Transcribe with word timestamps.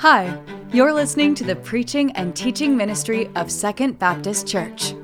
Hi, 0.00 0.38
you're 0.74 0.92
listening 0.92 1.34
to 1.36 1.44
the 1.44 1.56
preaching 1.56 2.12
and 2.12 2.36
teaching 2.36 2.76
ministry 2.76 3.30
of 3.34 3.50
Second 3.50 3.98
Baptist 3.98 4.46
Church. 4.46 4.94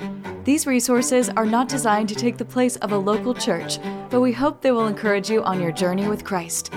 These 0.44 0.66
resources 0.66 1.30
are 1.30 1.46
not 1.46 1.66
designed 1.66 2.10
to 2.10 2.14
take 2.14 2.36
the 2.36 2.44
place 2.44 2.76
of 2.76 2.92
a 2.92 2.98
local 2.98 3.32
church, 3.32 3.78
but 4.10 4.20
we 4.20 4.32
hope 4.32 4.60
they 4.60 4.70
will 4.70 4.86
encourage 4.86 5.30
you 5.30 5.42
on 5.44 5.62
your 5.62 5.72
journey 5.72 6.08
with 6.08 6.24
Christ. 6.24 6.74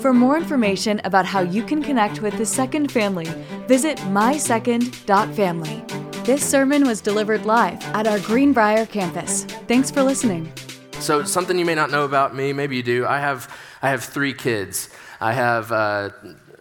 For 0.00 0.12
more 0.12 0.36
information 0.36 1.00
about 1.04 1.24
how 1.24 1.42
you 1.42 1.62
can 1.62 1.84
connect 1.84 2.20
with 2.20 2.36
the 2.36 2.44
Second 2.44 2.90
family, 2.90 3.26
visit 3.68 3.96
mysecond.family. 3.98 5.84
This 6.24 6.44
sermon 6.44 6.84
was 6.84 7.00
delivered 7.00 7.46
live 7.46 7.80
at 7.94 8.08
our 8.08 8.18
Greenbrier 8.18 8.86
campus. 8.86 9.44
Thanks 9.68 9.88
for 9.88 10.02
listening. 10.02 10.52
So, 10.98 11.22
something 11.22 11.56
you 11.56 11.64
may 11.64 11.76
not 11.76 11.92
know 11.92 12.04
about 12.04 12.34
me, 12.34 12.52
maybe 12.52 12.74
you 12.74 12.82
do. 12.82 13.06
I 13.06 13.20
have, 13.20 13.48
I 13.82 13.90
have 13.90 14.02
three 14.02 14.34
kids. 14.34 14.88
I 15.20 15.32
have 15.32 15.70
uh, 15.70 16.10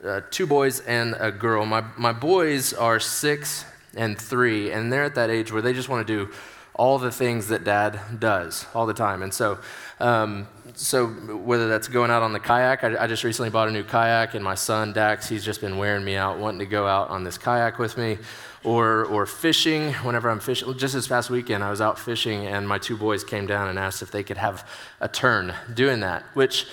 uh, 0.04 0.22
two 0.32 0.48
boys 0.48 0.80
and 0.82 1.16
a 1.20 1.32
girl. 1.32 1.66
My, 1.66 1.84
my 1.98 2.14
boys 2.14 2.74
are 2.74 3.00
six 3.00 3.66
and 3.96 4.18
three, 4.18 4.72
and 4.72 4.92
they're 4.92 5.04
at 5.04 5.16
that 5.16 5.30
age 5.30 5.52
where 5.52 5.62
they 5.62 5.74
just 5.74 5.90
want 5.90 6.06
to 6.08 6.14
do 6.14 6.32
all 6.74 6.98
the 6.98 7.12
things 7.12 7.50
that 7.50 7.64
dad 7.64 8.00
does 8.20 8.66
all 8.74 8.86
the 8.86 8.94
time. 8.94 9.22
And 9.22 9.34
so, 9.34 9.60
um, 10.00 10.48
so 10.74 11.08
whether 11.08 11.68
that's 11.68 11.88
going 11.88 12.10
out 12.10 12.24
on 12.24 12.34
the 12.34 12.40
kayak, 12.40 12.84
I, 12.84 13.04
I, 13.04 13.08
just 13.08 13.24
recently 13.24 13.50
bought 13.50 13.68
a 13.68 13.72
new 13.72 13.84
kayak, 13.84 14.34
and 14.34 14.44
my 14.44 14.56
son 14.56 14.94
Dax, 14.94 15.28
he's 15.28 15.44
just 15.44 15.62
been 15.62 15.78
wearing 15.78 16.04
me 16.04 16.16
out, 16.16 16.40
wanting 16.40 16.60
to 16.60 16.66
go 16.66 16.88
out 16.88 17.10
on 17.10 17.24
this 17.24 17.38
kayak 17.38 17.78
with 17.78 17.98
me, 17.98 18.18
or 18.64 19.06
or 19.06 19.26
fishing. 19.26 19.94
Whenever 19.96 20.30
I'm 20.30 20.40
fishing, 20.40 20.76
just 20.78 20.94
this 20.94 21.08
past 21.08 21.30
weekend, 21.30 21.64
I 21.64 21.70
was 21.70 21.82
out 21.82 22.00
fishing, 22.00 22.48
and 22.48 22.68
my 22.68 22.78
two 22.78 22.98
boys 22.98 23.24
came 23.24 23.46
down 23.46 23.68
and 23.68 23.78
asked 23.78 24.02
if 24.02 24.12
they 24.12 24.24
could 24.24 24.38
have 24.38 24.68
a 25.02 25.10
turn 25.10 25.54
doing 25.74 26.00
that, 26.00 26.24
which 26.34 26.68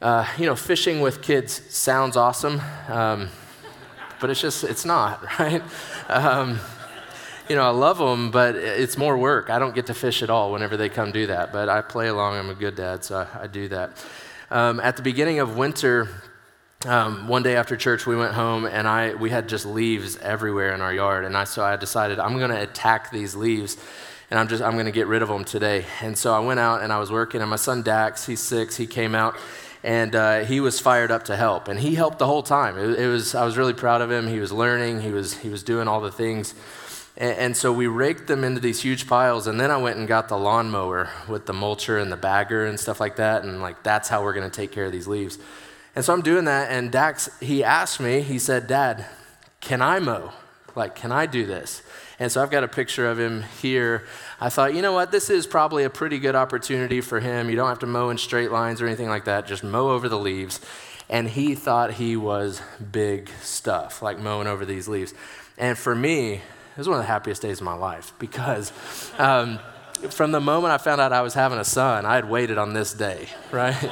uh, 0.00 0.26
you 0.36 0.46
know, 0.46 0.54
fishing 0.54 1.00
with 1.00 1.22
kids 1.22 1.62
sounds 1.74 2.16
awesome, 2.16 2.60
um, 2.88 3.28
but 4.20 4.30
it's 4.30 4.40
just, 4.40 4.64
it's 4.64 4.84
not, 4.84 5.24
right? 5.38 5.62
Um, 6.08 6.58
you 7.48 7.56
know, 7.56 7.62
I 7.62 7.70
love 7.70 7.98
them, 7.98 8.30
but 8.30 8.56
it's 8.56 8.98
more 8.98 9.16
work. 9.16 9.50
I 9.50 9.58
don't 9.58 9.74
get 9.74 9.86
to 9.86 9.94
fish 9.94 10.22
at 10.22 10.30
all 10.30 10.52
whenever 10.52 10.76
they 10.76 10.88
come 10.88 11.12
do 11.12 11.28
that, 11.28 11.52
but 11.52 11.68
I 11.68 11.80
play 11.80 12.08
along. 12.08 12.36
I'm 12.36 12.50
a 12.50 12.54
good 12.54 12.74
dad, 12.74 13.04
so 13.04 13.26
I, 13.34 13.42
I 13.42 13.46
do 13.46 13.68
that. 13.68 14.04
Um, 14.50 14.80
at 14.80 14.96
the 14.96 15.02
beginning 15.02 15.38
of 15.38 15.56
winter, 15.56 16.08
um, 16.84 17.26
one 17.28 17.42
day 17.42 17.56
after 17.56 17.76
church, 17.76 18.06
we 18.06 18.16
went 18.16 18.34
home 18.34 18.64
and 18.64 18.86
I 18.86 19.14
we 19.14 19.30
had 19.30 19.48
just 19.48 19.64
leaves 19.64 20.16
everywhere 20.18 20.74
in 20.74 20.80
our 20.80 20.92
yard, 20.92 21.24
and 21.24 21.36
I 21.36 21.44
so 21.44 21.64
I 21.64 21.76
decided 21.76 22.18
I'm 22.18 22.36
going 22.38 22.50
to 22.50 22.60
attack 22.60 23.10
these 23.10 23.34
leaves, 23.34 23.76
and 24.30 24.38
I'm 24.38 24.46
just 24.46 24.62
I'm 24.62 24.74
going 24.74 24.86
to 24.86 24.92
get 24.92 25.06
rid 25.06 25.22
of 25.22 25.28
them 25.28 25.44
today. 25.44 25.84
And 26.02 26.18
so 26.18 26.34
I 26.34 26.40
went 26.40 26.60
out 26.60 26.82
and 26.82 26.92
I 26.92 26.98
was 26.98 27.10
working, 27.10 27.40
and 27.40 27.48
my 27.48 27.56
son 27.56 27.82
Dax, 27.82 28.26
he's 28.26 28.40
six, 28.40 28.76
he 28.76 28.86
came 28.86 29.14
out 29.14 29.36
and 29.82 30.14
uh, 30.14 30.40
he 30.40 30.60
was 30.60 30.80
fired 30.80 31.10
up 31.10 31.24
to 31.24 31.36
help 31.36 31.68
and 31.68 31.78
he 31.78 31.94
helped 31.94 32.18
the 32.18 32.26
whole 32.26 32.42
time. 32.42 32.78
It, 32.78 32.98
it, 32.98 33.08
was 33.08 33.34
i 33.34 33.44
was 33.44 33.56
really 33.56 33.74
proud 33.74 34.00
of 34.00 34.10
him. 34.10 34.26
He 34.26 34.40
was 34.40 34.52
learning. 34.52 35.00
He 35.00 35.10
was 35.10 35.38
he 35.38 35.48
was 35.48 35.62
doing 35.62 35.88
all 35.88 36.00
the 36.00 36.12
things. 36.12 36.54
And, 37.18 37.38
and, 37.38 37.56
so 37.56 37.72
we 37.72 37.86
raked 37.86 38.26
them 38.26 38.44
into 38.44 38.60
these 38.60 38.82
huge 38.82 39.06
piles 39.06 39.46
and 39.46 39.58
then 39.58 39.70
i 39.70 39.76
went 39.78 39.96
and 39.96 40.06
got 40.06 40.28
the 40.28 40.36
lawnmower 40.36 41.08
with 41.26 41.46
the 41.46 41.54
mulcher 41.54 42.00
and 42.00 42.12
the 42.12 42.16
bagger 42.16 42.66
and 42.66 42.78
stuff 42.78 43.00
like 43.00 43.16
that 43.16 43.42
and 43.42 43.62
like 43.62 43.82
that's 43.82 44.10
how 44.10 44.22
we're 44.22 44.34
going 44.34 44.50
to 44.50 44.54
take 44.54 44.70
care 44.70 44.84
of 44.84 44.92
these 44.92 45.06
leaves. 45.06 45.38
And 45.94 46.04
so 46.04 46.12
i'm 46.12 46.22
doing 46.22 46.44
that 46.44 46.70
and 46.70 46.92
dax 46.92 47.30
he 47.40 47.64
asked 47.64 48.00
me 48.00 48.20
he 48.20 48.38
said 48.38 48.66
dad 48.66 49.06
can 49.60 49.80
i 49.80 49.98
mow? 49.98 50.32
Like 50.74 50.94
can 50.94 51.10
i 51.10 51.26
do 51.26 51.46
this 51.46 51.82
and 52.18 52.32
so 52.32 52.42
I've 52.42 52.50
got 52.50 52.64
a 52.64 52.68
picture 52.68 53.08
of 53.08 53.18
him 53.18 53.44
here. 53.60 54.04
I 54.40 54.48
thought, 54.48 54.74
you 54.74 54.82
know 54.82 54.92
what, 54.92 55.12
this 55.12 55.30
is 55.30 55.46
probably 55.46 55.84
a 55.84 55.90
pretty 55.90 56.18
good 56.18 56.34
opportunity 56.34 57.00
for 57.00 57.20
him. 57.20 57.50
You 57.50 57.56
don't 57.56 57.68
have 57.68 57.80
to 57.80 57.86
mow 57.86 58.10
in 58.10 58.18
straight 58.18 58.50
lines 58.50 58.80
or 58.80 58.86
anything 58.86 59.08
like 59.08 59.24
that, 59.24 59.46
just 59.46 59.62
mow 59.62 59.90
over 59.90 60.08
the 60.08 60.18
leaves. 60.18 60.60
And 61.08 61.28
he 61.28 61.54
thought 61.54 61.94
he 61.94 62.16
was 62.16 62.60
big 62.90 63.30
stuff, 63.40 64.02
like 64.02 64.18
mowing 64.18 64.46
over 64.48 64.64
these 64.64 64.88
leaves. 64.88 65.14
And 65.56 65.78
for 65.78 65.94
me, 65.94 66.34
it 66.34 66.78
was 66.78 66.88
one 66.88 66.98
of 66.98 67.04
the 67.04 67.08
happiest 67.08 67.42
days 67.42 67.60
of 67.60 67.64
my 67.64 67.74
life 67.74 68.12
because 68.18 68.72
um, 69.18 69.58
from 70.10 70.32
the 70.32 70.40
moment 70.40 70.72
I 70.72 70.78
found 70.78 71.00
out 71.00 71.12
I 71.12 71.22
was 71.22 71.34
having 71.34 71.58
a 71.58 71.64
son, 71.64 72.04
I 72.04 72.16
had 72.16 72.28
waited 72.28 72.58
on 72.58 72.72
this 72.72 72.92
day, 72.92 73.28
right? 73.50 73.90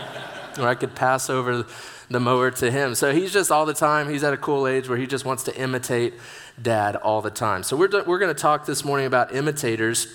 where 0.59 0.69
I 0.69 0.75
could 0.75 0.95
pass 0.95 1.31
over 1.31 1.65
the 2.15 2.21
mower 2.21 2.51
to 2.53 2.71
him. 2.71 2.95
So 2.95 3.13
he's 3.13 3.33
just 3.33 3.51
all 3.51 3.67
the 3.67 3.75
time, 3.75 4.09
he's 4.09 4.25
at 4.25 4.33
a 4.33 4.39
cool 4.39 4.67
age 4.67 4.89
where 4.89 4.97
he 4.97 5.07
just 5.07 5.25
wants 5.25 5.43
to 5.45 5.57
imitate 5.61 6.15
dad 6.63 6.97
all 6.97 7.21
the 7.21 7.31
time. 7.31 7.63
So 7.65 7.77
we're, 7.77 7.91
we're 8.05 8.19
going 8.19 8.35
to 8.35 8.41
talk 8.41 8.65
this 8.65 8.85
morning 8.85 9.07
about 9.07 9.35
imitators 9.35 10.07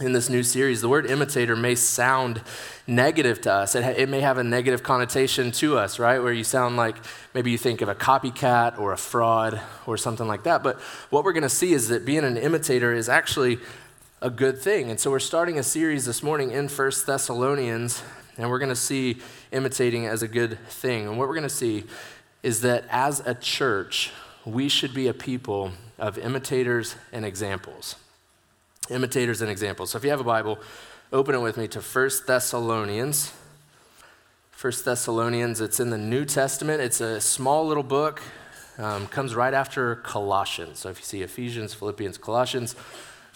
in 0.00 0.12
this 0.12 0.28
new 0.28 0.42
series. 0.42 0.80
The 0.80 0.88
word 0.88 1.06
imitator 1.06 1.54
may 1.54 1.74
sound 1.74 2.40
negative 2.86 3.42
to 3.42 3.52
us. 3.52 3.74
It, 3.74 3.84
ha- 3.84 3.94
it 3.94 4.08
may 4.08 4.20
have 4.20 4.38
a 4.38 4.42
negative 4.42 4.82
connotation 4.82 5.52
to 5.52 5.78
us, 5.78 5.98
right? 5.98 6.18
Where 6.18 6.32
you 6.32 6.44
sound 6.44 6.76
like 6.76 6.96
maybe 7.34 7.50
you 7.50 7.58
think 7.58 7.82
of 7.82 7.88
a 7.88 7.94
copycat 7.94 8.78
or 8.78 8.92
a 8.92 8.96
fraud 8.96 9.60
or 9.86 9.96
something 9.96 10.26
like 10.26 10.44
that. 10.44 10.62
But 10.62 10.80
what 11.10 11.24
we're 11.24 11.34
going 11.34 11.42
to 11.42 11.48
see 11.48 11.74
is 11.74 11.88
that 11.88 12.06
being 12.06 12.24
an 12.24 12.38
imitator 12.38 12.92
is 12.92 13.08
actually 13.08 13.58
a 14.22 14.30
good 14.30 14.58
thing. 14.58 14.90
And 14.90 14.98
so 14.98 15.10
we're 15.10 15.18
starting 15.18 15.58
a 15.58 15.62
series 15.62 16.06
this 16.06 16.22
morning 16.22 16.50
in 16.50 16.68
First 16.68 17.06
Thessalonians, 17.06 18.02
and 18.36 18.50
we're 18.50 18.58
going 18.58 18.68
to 18.70 18.76
see 18.76 19.18
imitating 19.52 20.06
as 20.06 20.22
a 20.22 20.28
good 20.28 20.58
thing. 20.68 21.06
And 21.06 21.18
what 21.18 21.28
we're 21.28 21.34
going 21.34 21.44
to 21.44 21.48
see 21.48 21.84
is 22.42 22.60
that 22.62 22.84
as 22.90 23.20
a 23.20 23.34
church, 23.34 24.10
we 24.44 24.68
should 24.68 24.92
be 24.92 25.06
a 25.08 25.14
people 25.14 25.72
of 25.98 26.18
imitators 26.18 26.96
and 27.12 27.24
examples. 27.24 27.96
Imitators 28.90 29.40
and 29.40 29.50
examples. 29.50 29.90
So 29.90 29.98
if 29.98 30.04
you 30.04 30.10
have 30.10 30.20
a 30.20 30.24
Bible, 30.24 30.58
open 31.12 31.34
it 31.34 31.40
with 31.40 31.56
me 31.56 31.68
to 31.68 31.80
1 31.80 32.10
Thessalonians. 32.26 33.32
1 34.60 34.72
Thessalonians, 34.84 35.60
it's 35.60 35.80
in 35.80 35.90
the 35.90 35.98
New 35.98 36.24
Testament. 36.24 36.80
It's 36.80 37.00
a 37.00 37.20
small 37.20 37.66
little 37.66 37.82
book, 37.82 38.22
um, 38.78 39.06
comes 39.06 39.34
right 39.34 39.54
after 39.54 39.96
Colossians. 39.96 40.80
So 40.80 40.90
if 40.90 40.98
you 40.98 41.04
see 41.04 41.22
Ephesians, 41.22 41.72
Philippians, 41.72 42.18
Colossians, 42.18 42.74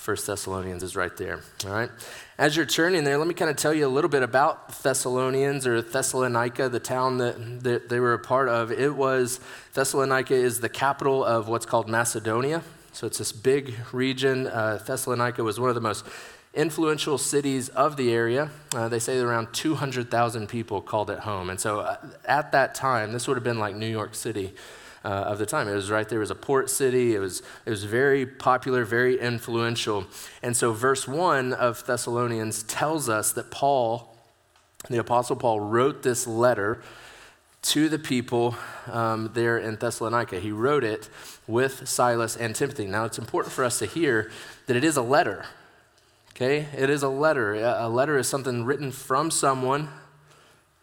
1 0.03 0.17
Thessalonians 0.27 0.83
is 0.83 0.95
right 0.95 1.17
there. 1.17 1.41
All 1.67 1.73
right. 1.73 1.91
As 2.39 2.57
you're 2.57 2.67
turning 2.67 3.03
there, 3.03 3.19
let 3.19 3.27
me 3.27 3.35
kind 3.35 3.51
of 3.51 3.57
tell 3.57 3.75
you 3.75 3.87
a 3.87 3.89
little 3.89 4.09
bit 4.09 4.23
about 4.23 4.83
Thessalonians 4.83 5.67
or 5.67 5.83
Thessalonica, 5.83 6.69
the 6.69 6.79
town 6.79 7.19
that, 7.19 7.65
that 7.65 7.89
they 7.89 7.99
were 7.99 8.15
a 8.15 8.19
part 8.19 8.49
of. 8.49 8.71
It 8.71 8.95
was, 8.95 9.41
Thessalonica 9.75 10.35
is 10.35 10.61
the 10.61 10.69
capital 10.69 11.25
of 11.25 11.49
what's 11.49 11.67
called 11.67 11.89
Macedonia. 11.89 12.63
So 12.93 13.09
it's 13.09 13.19
this 13.19 13.33
big 13.33 13.75
region. 13.93 14.47
Uh, 14.47 14.81
Thessalonica 14.85 15.43
was 15.43 15.59
one 15.59 15.69
of 15.69 15.75
the 15.75 15.81
most 15.81 16.07
influential 16.55 17.19
cities 17.19 17.69
of 17.71 17.97
the 17.97 18.13
area. 18.13 18.51
Uh, 18.75 18.89
they 18.89 18.99
say 19.01 19.19
around 19.19 19.53
200,000 19.53 20.49
people 20.49 20.81
called 20.81 21.11
it 21.11 21.21
home. 21.21 21.51
And 21.51 21.59
so 21.59 21.81
uh, 21.81 21.97
at 22.25 22.53
that 22.53 22.75
time, 22.75 23.13
this 23.13 23.27
would 23.27 23.37
have 23.37 23.45
been 23.45 23.59
like 23.59 23.75
New 23.75 23.87
York 23.87 24.15
City 24.15 24.55
uh, 25.09 25.23
of 25.23 25.39
the 25.39 25.47
time. 25.47 25.69
It 25.69 25.75
was 25.75 25.91
right 25.91 26.07
there. 26.07 26.19
It 26.19 26.21
was 26.21 26.31
a 26.31 26.35
port 26.35 26.69
city. 26.69 27.15
It 27.15 27.19
was, 27.19 27.43
it 27.65 27.71
was 27.71 27.85
very 27.85 28.27
popular, 28.27 28.85
very 28.85 29.19
influential. 29.19 30.05
And 30.43 30.55
so, 30.55 30.73
verse 30.73 31.09
1 31.09 31.55
of 31.55 31.85
Thessalonians 31.87 32.63
tells 32.65 33.09
us 33.09 33.33
that 33.33 33.51
Paul, 33.51 34.15
the 34.91 34.99
Apostle 34.99 35.37
Paul, 35.37 35.61
wrote 35.61 36.03
this 36.03 36.27
letter 36.27 36.83
to 37.63 37.89
the 37.89 37.99
people 37.99 38.55
um, 38.87 39.31
there 39.33 39.57
in 39.57 39.77
Thessalonica. 39.77 40.41
He 40.41 40.53
wrote 40.53 40.85
it 40.85 41.09
with 41.47 41.89
Silas 41.89 42.37
and 42.37 42.55
Timothy. 42.55 42.87
Now, 42.87 43.07
it's 43.07 43.19
important 43.19 43.55
for 43.55 43.65
us 43.65 43.79
to 43.79 43.87
hear 43.87 44.31
that 44.67 44.77
it 44.77 44.85
is 44.85 44.99
a 44.99 45.03
letter. 45.03 45.47
Okay? 46.33 46.67
It 46.77 46.91
is 46.91 47.03
a 47.03 47.09
letter. 47.09 47.55
A 47.55 47.89
letter 47.89 48.19
is 48.19 48.29
something 48.29 48.67
written 48.67 48.93
from 48.93 49.31
someone 49.31 49.89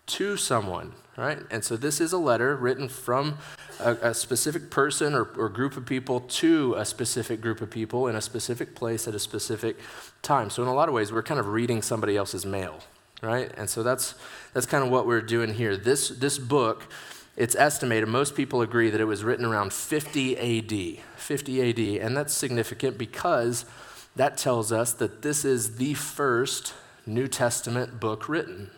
to 0.08 0.36
someone, 0.36 0.94
right? 1.18 1.40
And 1.50 1.64
so 1.64 1.78
this 1.78 2.02
is 2.02 2.14
a 2.14 2.18
letter 2.18 2.56
written 2.56 2.90
from 2.90 3.38
a, 3.80 3.94
a 4.02 4.14
specific 4.14 4.70
person 4.70 5.14
or, 5.14 5.24
or 5.38 5.50
group 5.50 5.78
of 5.78 5.86
people 5.86 6.22
to 6.22 6.76
a 6.78 6.86
specific 6.86 7.42
group 7.42 7.62
of 7.62 7.70
people 7.70 8.08
in 8.08 8.16
a 8.16 8.22
specific 8.22 8.76
place 8.76 9.08
at 9.08 9.16
a 9.16 9.20
specific 9.20 9.78
time. 10.22 10.50
So, 10.50 10.62
in 10.64 10.70
a 10.70 10.74
lot 10.74 10.90
of 10.90 10.96
ways, 10.96 11.12
we're 11.12 11.24
kind 11.24 11.40
of 11.40 11.48
reading 11.48 11.82
somebody 11.82 12.18
else's 12.18 12.46
mail, 12.46 12.80
right? 13.22 13.52
And 13.58 13.70
so 13.70 13.84
that's, 13.84 14.16
that's 14.54 14.66
kind 14.66 14.84
of 14.84 14.90
what 14.90 15.08
we're 15.08 15.22
doing 15.22 15.54
here. 15.54 15.78
This, 15.78 16.10
this 16.10 16.38
book, 16.38 16.92
it's 17.38 17.56
estimated, 17.56 18.10
most 18.10 18.36
people 18.36 18.62
agree 18.62 18.90
that 18.90 19.02
it 19.02 19.06
was 19.06 19.24
written 19.24 19.46
around 19.46 19.74
50 19.74 20.38
AD. 20.38 21.04
50 21.18 21.70
AD. 21.70 22.06
And 22.06 22.16
that's 22.16 22.34
significant 22.34 22.98
because 22.98 23.66
that 24.16 24.38
tells 24.38 24.72
us 24.72 24.94
that 24.94 25.22
this 25.22 25.44
is 25.44 25.76
the 25.76 25.94
first 25.94 26.74
New 27.06 27.28
Testament 27.28 28.00
book 28.00 28.28
written, 28.30 28.72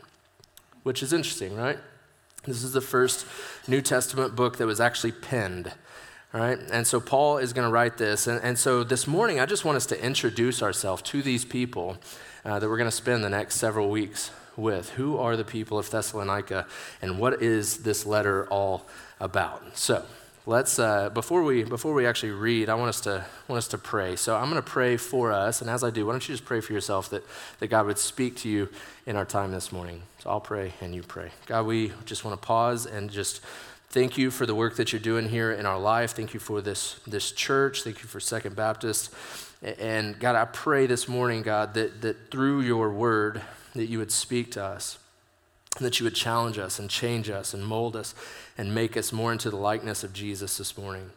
which 0.84 1.02
is 1.04 1.14
interesting, 1.14 1.56
right? 1.56 1.78
This 2.48 2.64
is 2.64 2.72
the 2.72 2.80
first 2.80 3.26
New 3.68 3.82
Testament 3.82 4.34
book 4.34 4.58
that 4.58 4.66
was 4.66 4.80
actually 4.80 5.12
penned. 5.12 5.74
All 6.34 6.40
right, 6.40 6.58
and 6.72 6.88
so 6.88 7.02
Paul 7.02 7.40
is 7.40 7.52
going 7.52 7.68
to 7.68 7.72
write 7.72 7.98
this. 7.98 8.26
And, 8.26 8.42
and 8.42 8.58
so 8.58 8.86
this 8.86 9.06
morning, 9.06 9.42
I 9.42 9.46
just 9.46 9.66
want 9.66 9.76
us 9.76 9.86
to 9.88 10.02
introduce 10.02 10.64
ourselves 10.64 11.02
to 11.04 11.22
these 11.22 11.44
people 11.44 11.98
uh, 12.46 12.58
that 12.60 12.70
we're 12.70 12.78
going 12.78 12.90
to 12.90 12.96
spend 12.96 13.22
the 13.22 13.30
next 13.30 13.56
several 13.56 13.90
weeks 13.90 14.32
with. 14.56 14.92
Who 14.92 15.18
are 15.18 15.36
the 15.36 15.44
people 15.44 15.78
of 15.78 15.90
Thessalonica, 15.90 16.66
and 17.02 17.20
what 17.20 17.42
is 17.42 17.80
this 17.80 18.06
letter 18.06 18.48
all 18.48 18.88
about? 19.20 19.78
So, 19.78 20.06
let's 20.48 20.80
uh, 20.80 21.10
before 21.10 21.44
we 21.44 21.64
before 21.64 21.94
we 21.94 22.06
actually 22.06 22.32
read 22.32 22.70
i 22.70 22.74
want 22.74 22.88
us 22.88 23.02
to 23.02 23.24
want 23.50 23.58
us 23.58 23.68
to 23.68 23.78
pray 23.78 24.16
so 24.16 24.36
i'm 24.36 24.50
going 24.50 24.56
to 24.56 24.62
pray 24.62 24.96
for 24.96 25.32
us 25.32 25.62
and 25.62 25.70
as 25.70 25.84
i 25.84 25.90
do 25.90 26.06
why 26.06 26.14
don't 26.14 26.28
you 26.28 26.34
just 26.34 26.46
pray 26.46 26.62
for 26.62 26.72
yourself 26.72 27.10
that, 27.10 27.22
that 27.60 27.68
god 27.68 27.86
would 27.86 27.98
speak 27.98 28.36
to 28.38 28.48
you 28.48 28.70
in 29.06 29.18
our 29.18 29.26
time 29.26 29.52
this 29.52 29.74
morning 29.74 30.02
so 30.20 30.30
i'll 30.30 30.40
pray 30.40 30.74
and 30.80 30.96
you 30.96 31.04
pray 31.04 31.30
god 31.48 31.66
we 31.66 31.92
just 32.06 32.24
want 32.24 32.40
to 32.40 32.48
pause 32.48 32.86
and 32.86 33.12
just 33.12 33.42
Thank 33.90 34.18
you 34.18 34.32
for 34.32 34.46
the 34.46 34.54
work 34.54 34.76
that 34.76 34.92
you're 34.92 35.00
doing 35.00 35.30
here 35.30 35.50
in 35.54 35.66
our 35.66 35.80
life. 35.80 36.12
Thank 36.12 36.34
you 36.34 36.42
for 36.42 36.62
this, 36.62 37.00
this 37.08 37.32
church. 37.32 37.84
Thank 37.84 38.00
you 38.00 38.08
for 38.10 38.20
Second 38.20 38.54
Baptist. 38.54 39.14
And 39.64 40.20
God, 40.20 40.36
I 40.36 40.44
pray 40.44 40.88
this 40.88 41.08
morning, 41.08 41.42
God, 41.42 41.74
that, 41.76 42.02
that 42.02 42.30
through 42.30 42.62
your 42.62 42.92
word, 42.92 43.42
that 43.76 43.86
you 43.86 44.00
would 44.00 44.12
speak 44.12 44.52
to 44.52 44.64
us, 44.64 45.00
that 45.86 46.00
you 46.00 46.04
would 46.04 46.16
challenge 46.16 46.58
us 46.58 46.80
and 46.80 46.90
change 46.90 47.30
us 47.30 47.54
and 47.54 47.66
mold 47.66 47.96
us 47.96 48.16
and 48.58 48.74
make 48.74 48.98
us 48.98 49.12
more 49.12 49.32
into 49.32 49.50
the 49.50 49.58
likeness 49.58 50.04
of 50.04 50.14
Jesus 50.14 50.58
this 50.58 50.78
morning. 50.78 51.12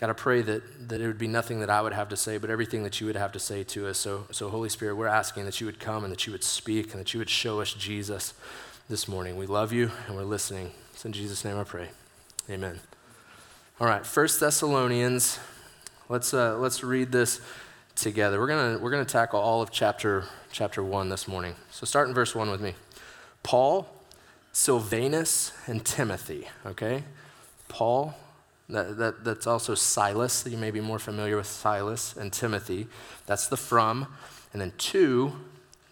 God, 0.00 0.10
I 0.10 0.12
pray 0.12 0.42
that, 0.42 0.88
that 0.88 1.00
it 1.00 1.06
would 1.06 1.18
be 1.18 1.26
nothing 1.26 1.58
that 1.60 1.70
I 1.70 1.82
would 1.82 1.92
have 1.92 2.08
to 2.10 2.16
say, 2.16 2.38
but 2.38 2.50
everything 2.50 2.84
that 2.84 3.00
you 3.00 3.06
would 3.08 3.16
have 3.16 3.32
to 3.32 3.40
say 3.40 3.64
to 3.64 3.88
us. 3.88 3.98
So, 3.98 4.26
so, 4.30 4.48
Holy 4.48 4.68
Spirit, 4.68 4.94
we're 4.94 5.08
asking 5.08 5.44
that 5.46 5.60
you 5.60 5.66
would 5.66 5.80
come 5.80 6.04
and 6.04 6.12
that 6.12 6.24
you 6.26 6.32
would 6.32 6.44
speak 6.44 6.92
and 6.92 7.00
that 7.00 7.12
you 7.12 7.18
would 7.18 7.30
show 7.30 7.60
us 7.60 7.72
Jesus 7.72 8.34
this 8.88 9.08
morning. 9.08 9.36
We 9.36 9.46
love 9.46 9.72
you 9.72 9.90
and 10.06 10.16
we're 10.16 10.22
listening. 10.22 10.70
It's 10.92 11.04
in 11.04 11.12
Jesus' 11.12 11.44
name 11.44 11.58
I 11.58 11.64
pray. 11.64 11.88
Amen. 12.48 12.78
All 13.80 13.86
right, 13.86 14.06
First 14.06 14.38
Thessalonians. 14.40 15.40
Let's, 16.08 16.32
uh, 16.32 16.56
let's 16.58 16.82
read 16.84 17.12
this 17.12 17.40
together. 17.96 18.38
We're 18.38 18.46
going 18.46 18.80
we're 18.80 18.90
gonna 18.90 19.04
tackle 19.04 19.40
all 19.40 19.60
of 19.60 19.70
chapter, 19.70 20.24
chapter 20.52 20.82
1 20.82 21.08
this 21.08 21.26
morning. 21.26 21.54
So 21.70 21.84
start 21.84 22.08
in 22.08 22.14
verse 22.14 22.34
1 22.34 22.50
with 22.50 22.60
me. 22.60 22.74
Paul, 23.42 23.88
Silvanus, 24.52 25.52
and 25.66 25.84
Timothy, 25.84 26.48
okay? 26.66 27.04
Paul, 27.68 28.14
that, 28.68 28.98
that, 28.98 29.24
that's 29.24 29.46
also 29.46 29.74
Silas. 29.74 30.46
You 30.46 30.58
may 30.58 30.70
be 30.70 30.80
more 30.80 30.98
familiar 30.98 31.36
with 31.36 31.46
Silas 31.46 32.16
and 32.16 32.32
Timothy. 32.32 32.86
That's 33.26 33.46
the 33.46 33.56
from. 33.56 34.08
And 34.52 34.60
then 34.60 34.72
two, 34.76 35.32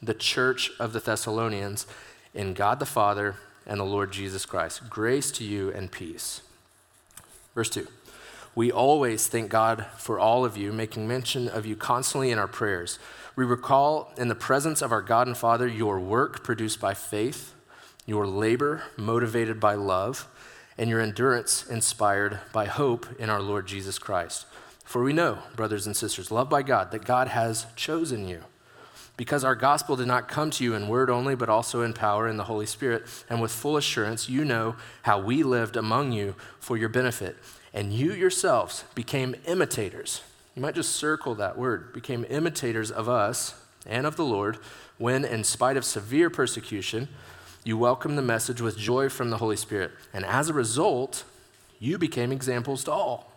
the 0.02 0.14
church 0.14 0.70
of 0.78 0.92
the 0.92 1.00
Thessalonians 1.00 1.86
in 2.34 2.52
God 2.52 2.78
the 2.78 2.86
Father 2.86 3.36
and 3.66 3.80
the 3.80 3.84
Lord 3.84 4.12
Jesus 4.12 4.44
Christ. 4.44 4.88
Grace 4.90 5.30
to 5.32 5.44
you 5.44 5.70
and 5.72 5.90
peace. 5.90 6.42
Verse 7.54 7.70
2. 7.70 7.86
We 8.54 8.72
always 8.72 9.26
thank 9.26 9.50
God 9.50 9.86
for 9.98 10.18
all 10.18 10.44
of 10.44 10.56
you, 10.56 10.72
making 10.72 11.06
mention 11.06 11.48
of 11.48 11.66
you 11.66 11.76
constantly 11.76 12.30
in 12.30 12.38
our 12.38 12.48
prayers. 12.48 12.98
We 13.36 13.44
recall 13.44 14.12
in 14.16 14.28
the 14.28 14.34
presence 14.34 14.80
of 14.80 14.92
our 14.92 15.02
God 15.02 15.26
and 15.26 15.36
Father 15.36 15.68
your 15.68 16.00
work 16.00 16.42
produced 16.42 16.80
by 16.80 16.94
faith, 16.94 17.52
your 18.06 18.26
labor 18.26 18.84
motivated 18.96 19.60
by 19.60 19.74
love 19.74 20.26
and 20.78 20.88
your 20.88 21.00
endurance 21.00 21.66
inspired 21.66 22.40
by 22.54 22.64
hope 22.64 23.06
in 23.18 23.28
our 23.28 23.42
Lord 23.42 23.66
Jesus 23.66 23.98
Christ. 23.98 24.46
For 24.84 25.02
we 25.02 25.12
know, 25.12 25.40
brothers 25.54 25.86
and 25.86 25.94
sisters, 25.94 26.30
loved 26.30 26.48
by 26.48 26.62
God, 26.62 26.90
that 26.92 27.04
God 27.04 27.28
has 27.28 27.66
chosen 27.76 28.26
you. 28.26 28.42
Because 29.18 29.44
our 29.44 29.54
gospel 29.54 29.96
did 29.96 30.06
not 30.06 30.28
come 30.28 30.50
to 30.52 30.64
you 30.64 30.74
in 30.74 30.88
word 30.88 31.10
only, 31.10 31.34
but 31.34 31.48
also 31.48 31.82
in 31.82 31.92
power 31.92 32.28
in 32.28 32.36
the 32.36 32.44
Holy 32.44 32.66
Spirit, 32.66 33.04
and 33.28 33.42
with 33.42 33.50
full 33.50 33.76
assurance, 33.76 34.28
you 34.28 34.44
know 34.44 34.76
how 35.02 35.18
we 35.18 35.42
lived 35.42 35.76
among 35.76 36.12
you 36.12 36.36
for 36.58 36.76
your 36.76 36.88
benefit. 36.88 37.36
And 37.74 37.92
you 37.92 38.12
yourselves 38.12 38.84
became 38.94 39.34
imitators. 39.46 40.22
You 40.56 40.62
might 40.62 40.74
just 40.74 40.96
circle 40.96 41.34
that 41.34 41.58
word, 41.58 41.92
became 41.92 42.24
imitators 42.30 42.90
of 42.90 43.08
us 43.08 43.54
and 43.86 44.06
of 44.06 44.16
the 44.16 44.24
Lord, 44.24 44.58
when, 44.98 45.24
in 45.24 45.44
spite 45.44 45.76
of 45.76 45.84
severe 45.84 46.30
persecution, 46.30 47.08
you 47.62 47.76
welcomed 47.76 48.16
the 48.16 48.22
message 48.22 48.62
with 48.62 48.78
joy 48.78 49.10
from 49.10 49.28
the 49.28 49.36
Holy 49.36 49.56
Spirit. 49.56 49.92
And 50.14 50.24
as 50.24 50.48
a 50.48 50.54
result, 50.54 51.24
you 51.78 51.98
became 51.98 52.32
examples 52.32 52.84
to 52.84 52.92
all, 52.92 53.32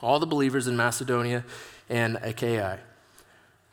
all 0.00 0.20
the 0.20 0.26
believers 0.26 0.68
in 0.68 0.76
Macedonia 0.76 1.44
and 1.90 2.16
Achaia. 2.22 2.78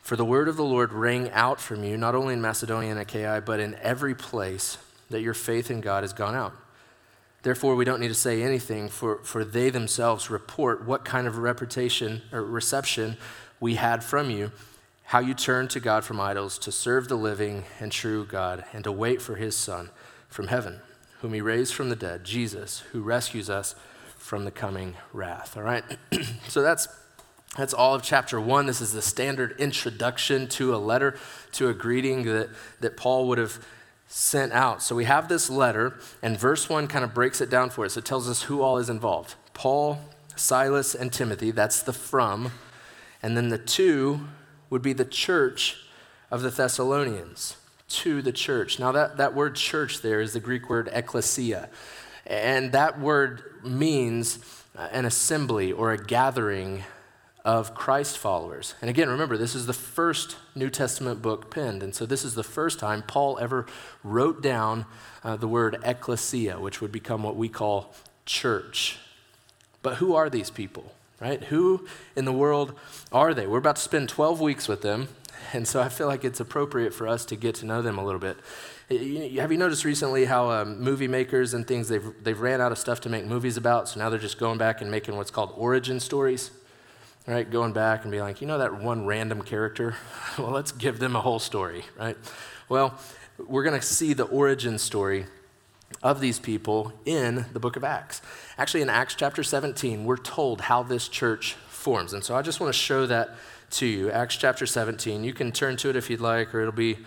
For 0.02 0.16
the 0.16 0.24
word 0.24 0.48
of 0.48 0.56
the 0.56 0.64
Lord 0.64 0.92
rang 0.92 1.30
out 1.30 1.60
from 1.60 1.84
you, 1.84 1.96
not 1.96 2.16
only 2.16 2.34
in 2.34 2.40
Macedonia 2.40 2.90
and 2.90 2.98
Achaia, 2.98 3.40
but 3.40 3.60
in 3.60 3.76
every 3.76 4.14
place 4.14 4.76
that 5.08 5.20
your 5.20 5.34
faith 5.34 5.70
in 5.70 5.80
God 5.80 6.02
has 6.02 6.12
gone 6.12 6.34
out. 6.34 6.54
Therefore, 7.42 7.74
we 7.74 7.84
don't 7.84 8.00
need 8.00 8.08
to 8.08 8.14
say 8.14 8.42
anything, 8.42 8.88
for, 8.88 9.18
for 9.24 9.44
they 9.44 9.70
themselves 9.70 10.30
report 10.30 10.84
what 10.84 11.04
kind 11.04 11.26
of 11.26 11.38
reputation 11.38 12.22
or 12.32 12.44
reception 12.44 13.16
we 13.60 13.76
had 13.76 14.04
from 14.04 14.30
you 14.30 14.52
how 15.10 15.18
you 15.18 15.34
turned 15.34 15.68
to 15.68 15.80
God 15.80 16.04
from 16.04 16.20
idols 16.20 16.56
to 16.56 16.70
serve 16.70 17.08
the 17.08 17.16
living 17.16 17.64
and 17.80 17.90
true 17.90 18.24
God 18.24 18.64
and 18.72 18.84
to 18.84 18.92
wait 18.92 19.20
for 19.20 19.34
his 19.34 19.56
Son 19.56 19.90
from 20.28 20.46
heaven, 20.46 20.78
whom 21.20 21.32
he 21.32 21.40
raised 21.40 21.74
from 21.74 21.88
the 21.88 21.96
dead, 21.96 22.22
Jesus, 22.22 22.84
who 22.92 23.02
rescues 23.02 23.50
us 23.50 23.74
from 24.16 24.44
the 24.44 24.52
coming 24.52 24.94
wrath. 25.12 25.56
All 25.56 25.64
right? 25.64 25.82
so 26.46 26.62
that's 26.62 26.86
that's 27.56 27.74
all 27.74 27.92
of 27.96 28.04
chapter 28.04 28.40
one. 28.40 28.66
This 28.66 28.80
is 28.80 28.92
the 28.92 29.02
standard 29.02 29.56
introduction 29.58 30.46
to 30.50 30.76
a 30.76 30.78
letter, 30.78 31.18
to 31.54 31.68
a 31.68 31.74
greeting 31.74 32.22
that, 32.22 32.50
that 32.78 32.96
Paul 32.96 33.26
would 33.26 33.38
have 33.38 33.58
sent 34.12 34.52
out. 34.52 34.82
So 34.82 34.96
we 34.96 35.04
have 35.04 35.28
this 35.28 35.48
letter, 35.48 35.98
and 36.20 36.36
verse 36.36 36.68
one 36.68 36.88
kind 36.88 37.04
of 37.04 37.14
breaks 37.14 37.40
it 37.40 37.48
down 37.48 37.70
for 37.70 37.84
us. 37.84 37.96
It 37.96 38.04
tells 38.04 38.28
us 38.28 38.42
who 38.42 38.60
all 38.60 38.76
is 38.76 38.90
involved 38.90 39.36
Paul, 39.54 40.00
Silas, 40.34 40.94
and 40.96 41.12
Timothy. 41.12 41.52
That's 41.52 41.82
the 41.82 41.92
from. 41.92 42.50
And 43.22 43.36
then 43.36 43.50
the 43.50 43.58
two 43.58 44.26
would 44.68 44.82
be 44.82 44.92
the 44.92 45.04
church 45.04 45.84
of 46.30 46.42
the 46.42 46.50
Thessalonians, 46.50 47.56
to 47.88 48.20
the 48.20 48.32
church. 48.32 48.80
Now, 48.80 48.90
that, 48.92 49.16
that 49.18 49.34
word 49.34 49.54
church 49.54 50.02
there 50.02 50.20
is 50.20 50.32
the 50.32 50.40
Greek 50.40 50.68
word 50.68 50.90
ecclesia. 50.92 51.68
And 52.26 52.72
that 52.72 52.98
word 52.98 53.42
means 53.62 54.40
uh, 54.76 54.88
an 54.90 55.04
assembly 55.04 55.70
or 55.70 55.92
a 55.92 56.04
gathering 56.04 56.82
of 57.44 57.74
Christ 57.74 58.18
followers. 58.18 58.74
And 58.80 58.90
again, 58.90 59.08
remember, 59.08 59.36
this 59.36 59.54
is 59.54 59.66
the 59.66 59.72
first 59.72 60.36
New 60.54 60.70
Testament 60.70 61.22
book 61.22 61.50
penned. 61.50 61.82
And 61.82 61.94
so 61.94 62.06
this 62.06 62.24
is 62.24 62.34
the 62.34 62.44
first 62.44 62.78
time 62.78 63.02
Paul 63.02 63.38
ever 63.38 63.66
wrote 64.04 64.42
down 64.42 64.84
uh, 65.24 65.36
the 65.36 65.48
word 65.48 65.78
ecclesia, 65.84 66.60
which 66.60 66.80
would 66.80 66.92
become 66.92 67.22
what 67.22 67.36
we 67.36 67.48
call 67.48 67.94
church. 68.26 68.98
But 69.82 69.96
who 69.96 70.14
are 70.14 70.28
these 70.28 70.50
people? 70.50 70.92
right? 71.20 71.42
Who 71.44 71.86
in 72.16 72.24
the 72.24 72.32
world 72.32 72.74
are 73.12 73.34
they? 73.34 73.46
We're 73.46 73.58
about 73.58 73.76
to 73.76 73.82
spend 73.82 74.08
12 74.08 74.40
weeks 74.40 74.66
with 74.66 74.82
them, 74.82 75.08
and 75.52 75.68
so 75.68 75.80
I 75.80 75.88
feel 75.88 76.06
like 76.06 76.24
it's 76.24 76.40
appropriate 76.40 76.94
for 76.94 77.06
us 77.06 77.24
to 77.26 77.36
get 77.36 77.54
to 77.56 77.66
know 77.66 77.82
them 77.82 77.98
a 77.98 78.04
little 78.04 78.20
bit. 78.20 78.38
Have 78.88 79.52
you 79.52 79.58
noticed 79.58 79.84
recently 79.84 80.24
how 80.24 80.50
um, 80.50 80.80
movie 80.80 81.06
makers 81.06 81.54
and 81.54 81.66
things, 81.66 81.88
they've, 81.88 82.12
they've 82.24 82.40
ran 82.40 82.60
out 82.60 82.72
of 82.72 82.78
stuff 82.78 83.00
to 83.02 83.08
make 83.08 83.24
movies 83.24 83.56
about, 83.56 83.88
so 83.88 84.00
now 84.00 84.10
they're 84.10 84.18
just 84.18 84.38
going 84.38 84.58
back 84.58 84.80
and 84.80 84.90
making 84.90 85.16
what's 85.16 85.30
called 85.30 85.52
origin 85.56 86.00
stories? 86.00 86.50
Right? 87.30 87.48
Going 87.48 87.72
back 87.72 88.02
and 88.02 88.10
be 88.10 88.20
like, 88.20 88.40
you 88.40 88.48
know 88.48 88.58
that 88.58 88.80
one 88.80 89.06
random 89.06 89.42
character? 89.42 89.94
well, 90.38 90.50
let's 90.50 90.72
give 90.72 90.98
them 90.98 91.14
a 91.14 91.20
whole 91.20 91.38
story, 91.38 91.84
right? 91.96 92.16
Well, 92.68 92.98
we're 93.38 93.62
going 93.62 93.78
to 93.78 93.86
see 93.86 94.14
the 94.14 94.24
origin 94.24 94.78
story 94.78 95.26
of 96.02 96.20
these 96.20 96.40
people 96.40 96.92
in 97.04 97.46
the 97.52 97.60
book 97.60 97.76
of 97.76 97.84
Acts. 97.84 98.20
Actually, 98.58 98.82
in 98.82 98.90
Acts 98.90 99.14
chapter 99.14 99.44
17, 99.44 100.04
we're 100.04 100.16
told 100.16 100.62
how 100.62 100.82
this 100.82 101.06
church 101.06 101.54
forms. 101.68 102.12
And 102.12 102.24
so 102.24 102.34
I 102.34 102.42
just 102.42 102.58
want 102.58 102.74
to 102.74 102.78
show 102.78 103.06
that 103.06 103.36
to 103.70 103.86
you. 103.86 104.10
Acts 104.10 104.36
chapter 104.36 104.66
17. 104.66 105.22
You 105.22 105.32
can 105.32 105.52
turn 105.52 105.76
to 105.76 105.88
it 105.88 105.94
if 105.94 106.10
you'd 106.10 106.20
like, 106.20 106.52
or 106.52 106.60
it'll 106.62 106.72
be 106.72 106.98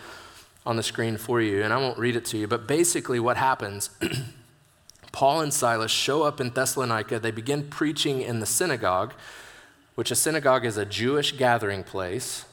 on 0.65 0.77
the 0.77 0.83
screen 0.83 1.17
for 1.17 1.41
you. 1.41 1.63
And 1.63 1.73
I 1.73 1.77
won't 1.77 1.99
read 1.99 2.15
it 2.15 2.23
to 2.27 2.37
you. 2.37 2.47
But 2.47 2.65
basically, 2.65 3.19
what 3.19 3.35
happens 3.35 3.89
Paul 5.13 5.41
and 5.41 5.53
Silas 5.53 5.91
show 5.91 6.23
up 6.23 6.41
in 6.41 6.49
Thessalonica. 6.49 7.19
They 7.19 7.31
begin 7.31 7.67
preaching 7.67 8.21
in 8.21 8.39
the 8.39 8.47
synagogue, 8.47 9.13
which 9.95 10.11
a 10.11 10.15
synagogue 10.15 10.65
is 10.65 10.77
a 10.77 10.85
Jewish 10.85 11.33
gathering 11.33 11.83
place. 11.83 12.45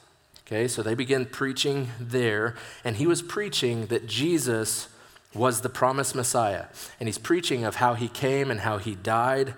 Okay, 0.46 0.66
so 0.66 0.82
they 0.82 0.94
begin 0.94 1.26
preaching 1.26 1.90
there. 2.00 2.56
And 2.84 2.96
he 2.96 3.06
was 3.06 3.22
preaching 3.22 3.86
that 3.86 4.06
Jesus 4.06 4.88
was 5.32 5.60
the 5.60 5.68
promised 5.68 6.14
Messiah. 6.14 6.66
And 6.98 7.08
he's 7.08 7.18
preaching 7.18 7.64
of 7.64 7.76
how 7.76 7.94
he 7.94 8.08
came 8.08 8.50
and 8.50 8.60
how 8.60 8.78
he 8.78 8.94
died 8.94 9.54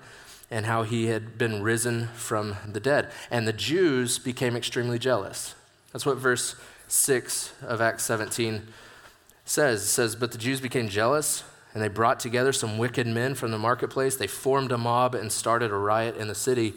and 0.50 0.66
how 0.66 0.82
he 0.82 1.06
had 1.06 1.38
been 1.38 1.62
risen 1.62 2.08
from 2.08 2.56
the 2.70 2.80
dead. 2.80 3.10
And 3.30 3.48
the 3.48 3.54
Jews 3.54 4.18
became 4.18 4.54
extremely 4.54 4.98
jealous. 4.98 5.54
That's 5.92 6.04
what 6.04 6.18
verse 6.18 6.56
6 6.88 7.54
of 7.62 7.80
Acts 7.80 8.04
17 8.04 8.68
says. 9.46 9.82
It 9.82 9.86
says, 9.86 10.14
But 10.14 10.30
the 10.30 10.38
Jews 10.38 10.60
became 10.60 10.88
jealous, 10.90 11.42
and 11.72 11.82
they 11.82 11.88
brought 11.88 12.20
together 12.20 12.52
some 12.52 12.76
wicked 12.76 13.06
men 13.06 13.34
from 13.34 13.50
the 13.50 13.58
marketplace. 13.58 14.16
They 14.16 14.26
formed 14.26 14.72
a 14.72 14.78
mob 14.78 15.14
and 15.14 15.32
started 15.32 15.70
a 15.70 15.76
riot 15.76 16.18
in 16.18 16.28
the 16.28 16.34
city, 16.34 16.74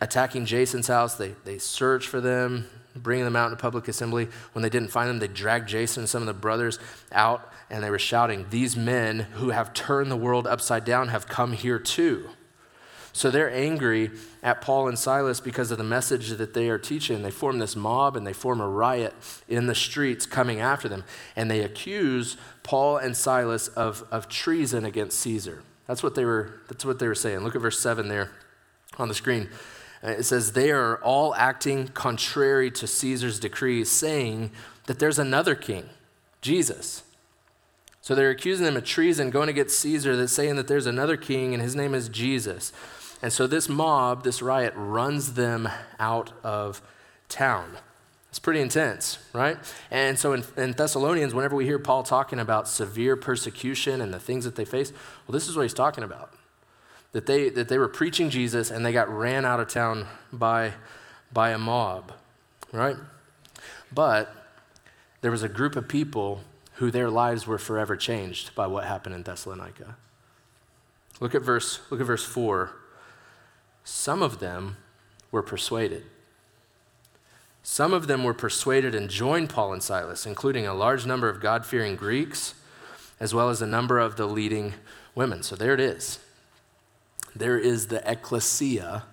attacking 0.00 0.46
Jason's 0.46 0.88
house. 0.88 1.14
They, 1.14 1.34
they 1.44 1.58
searched 1.58 2.08
for 2.08 2.20
them, 2.20 2.68
bringing 2.94 3.24
them 3.24 3.36
out 3.36 3.48
in 3.48 3.52
a 3.52 3.56
public 3.56 3.88
assembly. 3.88 4.28
When 4.52 4.62
they 4.62 4.70
didn't 4.70 4.90
find 4.90 5.08
them, 5.08 5.18
they 5.18 5.28
dragged 5.28 5.68
Jason 5.68 6.02
and 6.02 6.08
some 6.08 6.22
of 6.22 6.26
the 6.26 6.34
brothers 6.34 6.78
out 7.12 7.52
and 7.72 7.82
they 7.82 7.90
were 7.90 7.98
shouting, 7.98 8.46
These 8.50 8.76
men 8.76 9.20
who 9.20 9.50
have 9.50 9.72
turned 9.72 10.10
the 10.10 10.16
world 10.16 10.46
upside 10.46 10.84
down 10.84 11.08
have 11.08 11.26
come 11.26 11.52
here 11.52 11.78
too. 11.78 12.28
So 13.14 13.30
they're 13.30 13.52
angry 13.52 14.10
at 14.42 14.60
Paul 14.60 14.88
and 14.88 14.98
Silas 14.98 15.40
because 15.40 15.70
of 15.70 15.78
the 15.78 15.84
message 15.84 16.30
that 16.30 16.54
they 16.54 16.68
are 16.68 16.78
teaching. 16.78 17.22
They 17.22 17.30
form 17.30 17.58
this 17.58 17.76
mob 17.76 18.16
and 18.16 18.26
they 18.26 18.32
form 18.32 18.60
a 18.60 18.68
riot 18.68 19.14
in 19.48 19.66
the 19.66 19.74
streets 19.74 20.24
coming 20.24 20.60
after 20.60 20.88
them. 20.88 21.04
And 21.36 21.50
they 21.50 21.60
accuse 21.60 22.38
Paul 22.62 22.96
and 22.96 23.14
Silas 23.14 23.68
of, 23.68 24.04
of 24.10 24.28
treason 24.28 24.86
against 24.86 25.18
Caesar. 25.20 25.62
That's 25.86 26.02
what, 26.02 26.14
they 26.14 26.24
were, 26.24 26.60
that's 26.68 26.86
what 26.86 26.98
they 26.98 27.08
were 27.08 27.14
saying. 27.14 27.40
Look 27.40 27.54
at 27.54 27.60
verse 27.60 27.80
7 27.80 28.08
there 28.08 28.30
on 28.98 29.08
the 29.08 29.14
screen. 29.14 29.48
Uh, 30.02 30.08
it 30.08 30.24
says, 30.24 30.52
They 30.52 30.70
are 30.70 30.96
all 30.98 31.34
acting 31.34 31.88
contrary 31.88 32.70
to 32.72 32.86
Caesar's 32.86 33.38
decrees, 33.38 33.90
saying 33.90 34.50
that 34.86 34.98
there's 34.98 35.18
another 35.18 35.54
king, 35.54 35.88
Jesus 36.40 37.04
So 38.00 38.14
they're 38.14 38.30
accusing 38.30 38.64
them 38.66 38.76
of 38.76 38.84
treason, 38.84 39.30
going 39.30 39.48
against 39.48 39.78
Caesar, 39.78 40.16
that's 40.16 40.32
saying 40.32 40.56
that 40.56 40.66
there's 40.66 40.86
another 40.86 41.16
king 41.16 41.54
and 41.54 41.62
his 41.62 41.76
name 41.76 41.94
is 41.94 42.08
Jesus. 42.08 42.72
And 43.22 43.32
so 43.32 43.46
this 43.46 43.68
mob, 43.68 44.24
this 44.24 44.42
riot, 44.42 44.72
runs 44.74 45.34
them 45.34 45.68
out 46.00 46.32
of 46.42 46.82
town. 47.28 47.78
It's 48.30 48.40
pretty 48.40 48.60
intense, 48.60 49.18
right? 49.32 49.58
And 49.90 50.18
so 50.18 50.32
in, 50.32 50.42
in, 50.56 50.72
Thessalonians, 50.72 51.34
whenever 51.34 51.54
we 51.54 51.66
hear 51.66 51.78
Paul 51.78 52.02
talking 52.02 52.40
about 52.40 52.66
severe 52.66 53.14
persecution 53.14 54.00
and 54.00 54.12
the 54.12 54.18
things 54.18 54.44
that 54.44 54.56
they 54.56 54.64
face, 54.64 54.90
well, 55.26 55.34
this 55.34 55.48
is 55.48 55.54
what 55.54 55.62
he's 55.62 55.74
talking 55.74 56.02
about. 56.02 56.32
That 57.12 57.26
they, 57.26 57.50
that 57.50 57.68
they 57.68 57.78
were 57.78 57.88
preaching 57.88 58.30
Jesus 58.30 58.70
and 58.70 58.84
they 58.84 58.92
got 58.92 59.08
ran 59.10 59.44
out 59.44 59.60
of 59.60 59.68
town 59.68 60.06
by, 60.32 60.72
by 61.32 61.50
a 61.50 61.58
mob, 61.58 62.12
right? 62.72 62.96
But 63.92 64.34
there 65.20 65.30
was 65.30 65.42
a 65.42 65.48
group 65.48 65.76
of 65.76 65.88
people 65.88 66.40
who 66.74 66.90
their 66.90 67.10
lives 67.10 67.46
were 67.46 67.58
forever 67.58 67.96
changed 67.96 68.54
by 68.54 68.66
what 68.66 68.84
happened 68.84 69.14
in 69.14 69.22
Thessalonica. 69.22 69.96
Look 71.20 71.34
at 71.34 71.42
verse, 71.42 71.80
look 71.90 72.00
at 72.00 72.06
verse 72.06 72.24
4. 72.24 72.72
Some 73.84 74.22
of 74.22 74.40
them 74.40 74.76
were 75.30 75.42
persuaded. 75.42 76.04
Some 77.62 77.92
of 77.92 78.08
them 78.08 78.24
were 78.24 78.34
persuaded 78.34 78.94
and 78.94 79.08
joined 79.08 79.50
Paul 79.50 79.72
and 79.72 79.82
Silas, 79.82 80.26
including 80.26 80.66
a 80.66 80.74
large 80.74 81.06
number 81.06 81.28
of 81.28 81.40
God 81.40 81.64
fearing 81.64 81.94
Greeks, 81.94 82.54
as 83.20 83.32
well 83.32 83.50
as 83.50 83.62
a 83.62 83.66
number 83.66 84.00
of 84.00 84.16
the 84.16 84.26
leading 84.26 84.74
women. 85.14 85.42
So 85.42 85.54
there 85.54 85.74
it 85.74 85.80
is. 85.80 86.18
There 87.34 87.58
is 87.58 87.88
the 87.88 88.02
ecclesia 88.10 89.04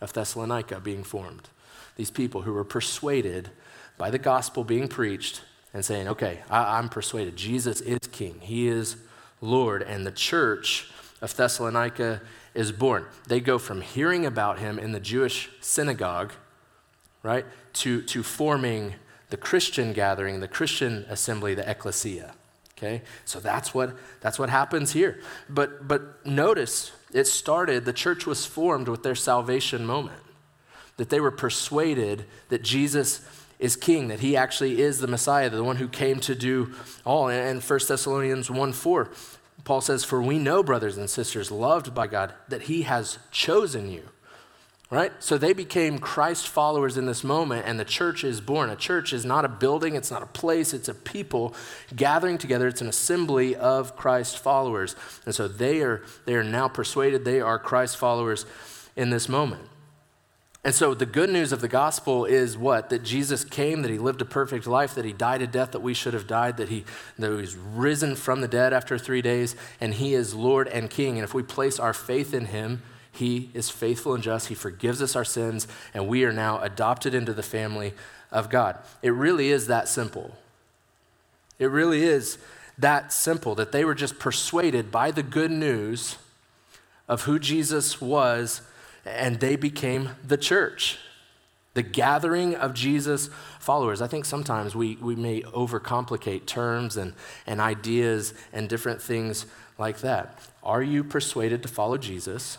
of 0.00 0.12
Thessalonica 0.12 0.80
being 0.80 1.04
formed. 1.04 1.48
These 1.96 2.10
people 2.10 2.42
who 2.42 2.52
were 2.52 2.64
persuaded 2.64 3.50
by 3.98 4.10
the 4.10 4.18
gospel 4.18 4.64
being 4.64 4.88
preached 4.88 5.42
and 5.72 5.84
saying, 5.84 6.08
okay, 6.08 6.40
I, 6.50 6.78
am 6.78 6.88
persuaded 6.88 7.36
Jesus 7.36 7.80
is 7.80 8.00
king, 8.10 8.40
he 8.40 8.68
is 8.68 8.96
Lord, 9.40 9.82
and 9.82 10.06
the 10.06 10.12
church 10.12 10.90
of 11.20 11.34
Thessalonica 11.34 12.20
is 12.54 12.72
born. 12.72 13.06
They 13.26 13.40
go 13.40 13.58
from 13.58 13.80
hearing 13.80 14.26
about 14.26 14.58
him 14.58 14.78
in 14.78 14.92
the 14.92 15.00
Jewish 15.00 15.50
synagogue, 15.60 16.32
right, 17.22 17.46
to, 17.74 18.02
to 18.02 18.22
forming 18.22 18.94
the 19.30 19.36
Christian 19.36 19.92
gathering, 19.92 20.40
the 20.40 20.48
Christian 20.48 21.06
assembly, 21.08 21.54
the 21.54 21.68
ecclesia. 21.68 22.34
Okay? 22.76 23.02
So 23.24 23.40
that's 23.40 23.72
what 23.72 23.94
that's 24.20 24.38
what 24.38 24.50
happens 24.50 24.92
here. 24.92 25.20
But 25.48 25.86
but 25.86 26.26
notice 26.26 26.90
it 27.12 27.26
started, 27.26 27.84
the 27.84 27.92
church 27.92 28.26
was 28.26 28.46
formed 28.46 28.88
with 28.88 29.02
their 29.02 29.14
salvation 29.14 29.84
moment. 29.86 30.20
That 30.96 31.08
they 31.08 31.20
were 31.20 31.30
persuaded 31.30 32.26
that 32.48 32.62
Jesus 32.62 33.20
is 33.58 33.76
king, 33.76 34.08
that 34.08 34.20
he 34.20 34.36
actually 34.36 34.82
is 34.82 34.98
the 34.98 35.06
Messiah, 35.06 35.48
the 35.48 35.64
one 35.64 35.76
who 35.76 35.88
came 35.88 36.20
to 36.20 36.34
do 36.34 36.74
all. 37.04 37.28
And 37.28 37.62
1 37.62 37.80
Thessalonians 37.86 38.50
1 38.50 38.72
4, 38.72 39.10
Paul 39.64 39.80
says, 39.80 40.04
For 40.04 40.20
we 40.20 40.38
know, 40.38 40.62
brothers 40.62 40.98
and 40.98 41.08
sisters, 41.08 41.50
loved 41.50 41.94
by 41.94 42.08
God, 42.08 42.34
that 42.48 42.62
he 42.62 42.82
has 42.82 43.18
chosen 43.30 43.90
you. 43.90 44.08
Right? 44.92 45.10
So 45.20 45.38
they 45.38 45.54
became 45.54 45.98
Christ 45.98 46.46
followers 46.46 46.98
in 46.98 47.06
this 47.06 47.24
moment, 47.24 47.64
and 47.66 47.80
the 47.80 47.84
church 47.84 48.24
is 48.24 48.42
born. 48.42 48.68
A 48.68 48.76
church 48.76 49.14
is 49.14 49.24
not 49.24 49.46
a 49.46 49.48
building, 49.48 49.94
it's 49.94 50.10
not 50.10 50.22
a 50.22 50.26
place, 50.26 50.74
it's 50.74 50.86
a 50.86 50.92
people 50.92 51.54
gathering 51.96 52.36
together. 52.36 52.68
It's 52.68 52.82
an 52.82 52.88
assembly 52.88 53.56
of 53.56 53.96
Christ 53.96 54.38
followers. 54.38 54.94
And 55.24 55.34
so 55.34 55.48
they 55.48 55.80
are, 55.80 56.02
they 56.26 56.34
are 56.34 56.44
now 56.44 56.68
persuaded 56.68 57.24
they 57.24 57.40
are 57.40 57.58
Christ 57.58 57.96
followers 57.96 58.44
in 58.94 59.08
this 59.08 59.30
moment. 59.30 59.62
And 60.62 60.74
so 60.74 60.92
the 60.92 61.06
good 61.06 61.30
news 61.30 61.52
of 61.52 61.62
the 61.62 61.68
gospel 61.68 62.26
is 62.26 62.58
what? 62.58 62.90
That 62.90 63.02
Jesus 63.02 63.44
came, 63.44 63.80
that 63.80 63.90
he 63.90 63.96
lived 63.96 64.20
a 64.20 64.26
perfect 64.26 64.66
life, 64.66 64.94
that 64.96 65.06
he 65.06 65.14
died 65.14 65.40
a 65.40 65.46
death 65.46 65.70
that 65.70 65.80
we 65.80 65.94
should 65.94 66.12
have 66.12 66.26
died, 66.26 66.58
that 66.58 66.68
he 66.68 66.84
that 67.18 67.40
he's 67.40 67.56
risen 67.56 68.14
from 68.14 68.42
the 68.42 68.48
dead 68.48 68.74
after 68.74 68.98
three 68.98 69.22
days, 69.22 69.56
and 69.80 69.94
he 69.94 70.12
is 70.12 70.34
Lord 70.34 70.68
and 70.68 70.90
King. 70.90 71.14
And 71.14 71.24
if 71.24 71.32
we 71.32 71.42
place 71.42 71.80
our 71.80 71.94
faith 71.94 72.34
in 72.34 72.44
him, 72.44 72.82
he 73.12 73.50
is 73.52 73.68
faithful 73.68 74.14
and 74.14 74.22
just. 74.22 74.48
He 74.48 74.54
forgives 74.54 75.02
us 75.02 75.14
our 75.14 75.24
sins, 75.24 75.68
and 75.92 76.08
we 76.08 76.24
are 76.24 76.32
now 76.32 76.60
adopted 76.60 77.14
into 77.14 77.34
the 77.34 77.42
family 77.42 77.92
of 78.30 78.48
God. 78.48 78.78
It 79.02 79.10
really 79.10 79.50
is 79.50 79.66
that 79.66 79.86
simple. 79.86 80.34
It 81.58 81.66
really 81.66 82.02
is 82.02 82.38
that 82.78 83.12
simple 83.12 83.54
that 83.54 83.70
they 83.70 83.84
were 83.84 83.94
just 83.94 84.18
persuaded 84.18 84.90
by 84.90 85.10
the 85.10 85.22
good 85.22 85.50
news 85.50 86.16
of 87.06 87.22
who 87.22 87.38
Jesus 87.38 88.00
was 88.00 88.62
and 89.04 89.40
they 89.40 89.56
became 89.56 90.10
the 90.26 90.36
church, 90.36 90.98
the 91.74 91.82
gathering 91.82 92.54
of 92.54 92.72
Jesus' 92.72 93.28
followers. 93.60 94.00
I 94.00 94.06
think 94.06 94.24
sometimes 94.24 94.74
we, 94.74 94.96
we 94.96 95.14
may 95.14 95.42
overcomplicate 95.42 96.46
terms 96.46 96.96
and, 96.96 97.12
and 97.46 97.60
ideas 97.60 98.32
and 98.52 98.68
different 98.68 99.02
things 99.02 99.46
like 99.78 99.98
that. 99.98 100.38
Are 100.62 100.82
you 100.82 101.04
persuaded 101.04 101.62
to 101.62 101.68
follow 101.68 101.98
Jesus? 101.98 102.58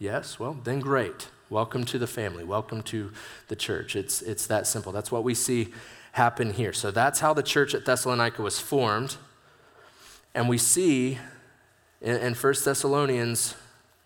Yes? 0.00 0.40
Well, 0.40 0.56
then 0.64 0.80
great. 0.80 1.28
Welcome 1.50 1.84
to 1.84 1.98
the 1.98 2.06
family. 2.06 2.42
Welcome 2.42 2.82
to 2.84 3.12
the 3.48 3.54
church. 3.54 3.94
It's, 3.94 4.22
it's 4.22 4.46
that 4.46 4.66
simple. 4.66 4.92
That's 4.92 5.12
what 5.12 5.24
we 5.24 5.34
see 5.34 5.74
happen 6.12 6.54
here. 6.54 6.72
So 6.72 6.90
that's 6.90 7.20
how 7.20 7.34
the 7.34 7.42
church 7.42 7.74
at 7.74 7.84
Thessalonica 7.84 8.40
was 8.40 8.58
formed. 8.58 9.16
And 10.34 10.48
we 10.48 10.56
see 10.56 11.18
in, 12.00 12.16
in 12.16 12.34
1 12.34 12.54
Thessalonians 12.64 13.54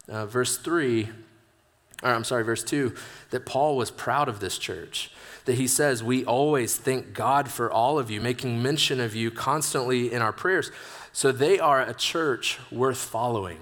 uh, 0.08 0.26
verse 0.26 0.58
3 0.58 1.10
or 2.02 2.10
I'm 2.10 2.24
sorry, 2.24 2.42
verse 2.42 2.62
2, 2.62 2.94
that 3.30 3.46
Paul 3.46 3.76
was 3.76 3.90
proud 3.90 4.28
of 4.28 4.40
this 4.40 4.58
church. 4.58 5.10
That 5.46 5.54
he 5.54 5.66
says, 5.66 6.02
We 6.02 6.24
always 6.24 6.76
thank 6.76 7.14
God 7.14 7.48
for 7.48 7.72
all 7.72 7.98
of 7.98 8.10
you, 8.10 8.20
making 8.20 8.62
mention 8.62 9.00
of 9.00 9.14
you 9.14 9.30
constantly 9.30 10.12
in 10.12 10.20
our 10.20 10.32
prayers. 10.32 10.70
So 11.12 11.32
they 11.32 11.58
are 11.58 11.80
a 11.80 11.94
church 11.94 12.58
worth 12.70 12.98
following. 12.98 13.58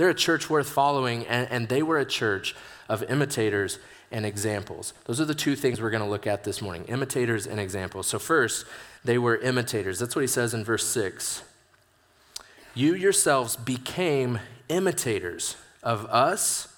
They're 0.00 0.08
a 0.08 0.14
church 0.14 0.48
worth 0.48 0.70
following, 0.70 1.26
and, 1.26 1.46
and 1.50 1.68
they 1.68 1.82
were 1.82 1.98
a 1.98 2.06
church 2.06 2.56
of 2.88 3.02
imitators 3.10 3.78
and 4.10 4.24
examples. 4.24 4.94
Those 5.04 5.20
are 5.20 5.26
the 5.26 5.34
two 5.34 5.54
things 5.54 5.78
we're 5.78 5.90
going 5.90 6.02
to 6.02 6.08
look 6.08 6.26
at 6.26 6.42
this 6.42 6.62
morning 6.62 6.86
imitators 6.86 7.46
and 7.46 7.60
examples. 7.60 8.06
So, 8.06 8.18
first, 8.18 8.64
they 9.04 9.18
were 9.18 9.36
imitators. 9.36 9.98
That's 9.98 10.16
what 10.16 10.22
he 10.22 10.26
says 10.26 10.54
in 10.54 10.64
verse 10.64 10.86
6. 10.86 11.42
You 12.74 12.94
yourselves 12.94 13.56
became 13.56 14.38
imitators 14.70 15.58
of 15.82 16.06
us 16.06 16.74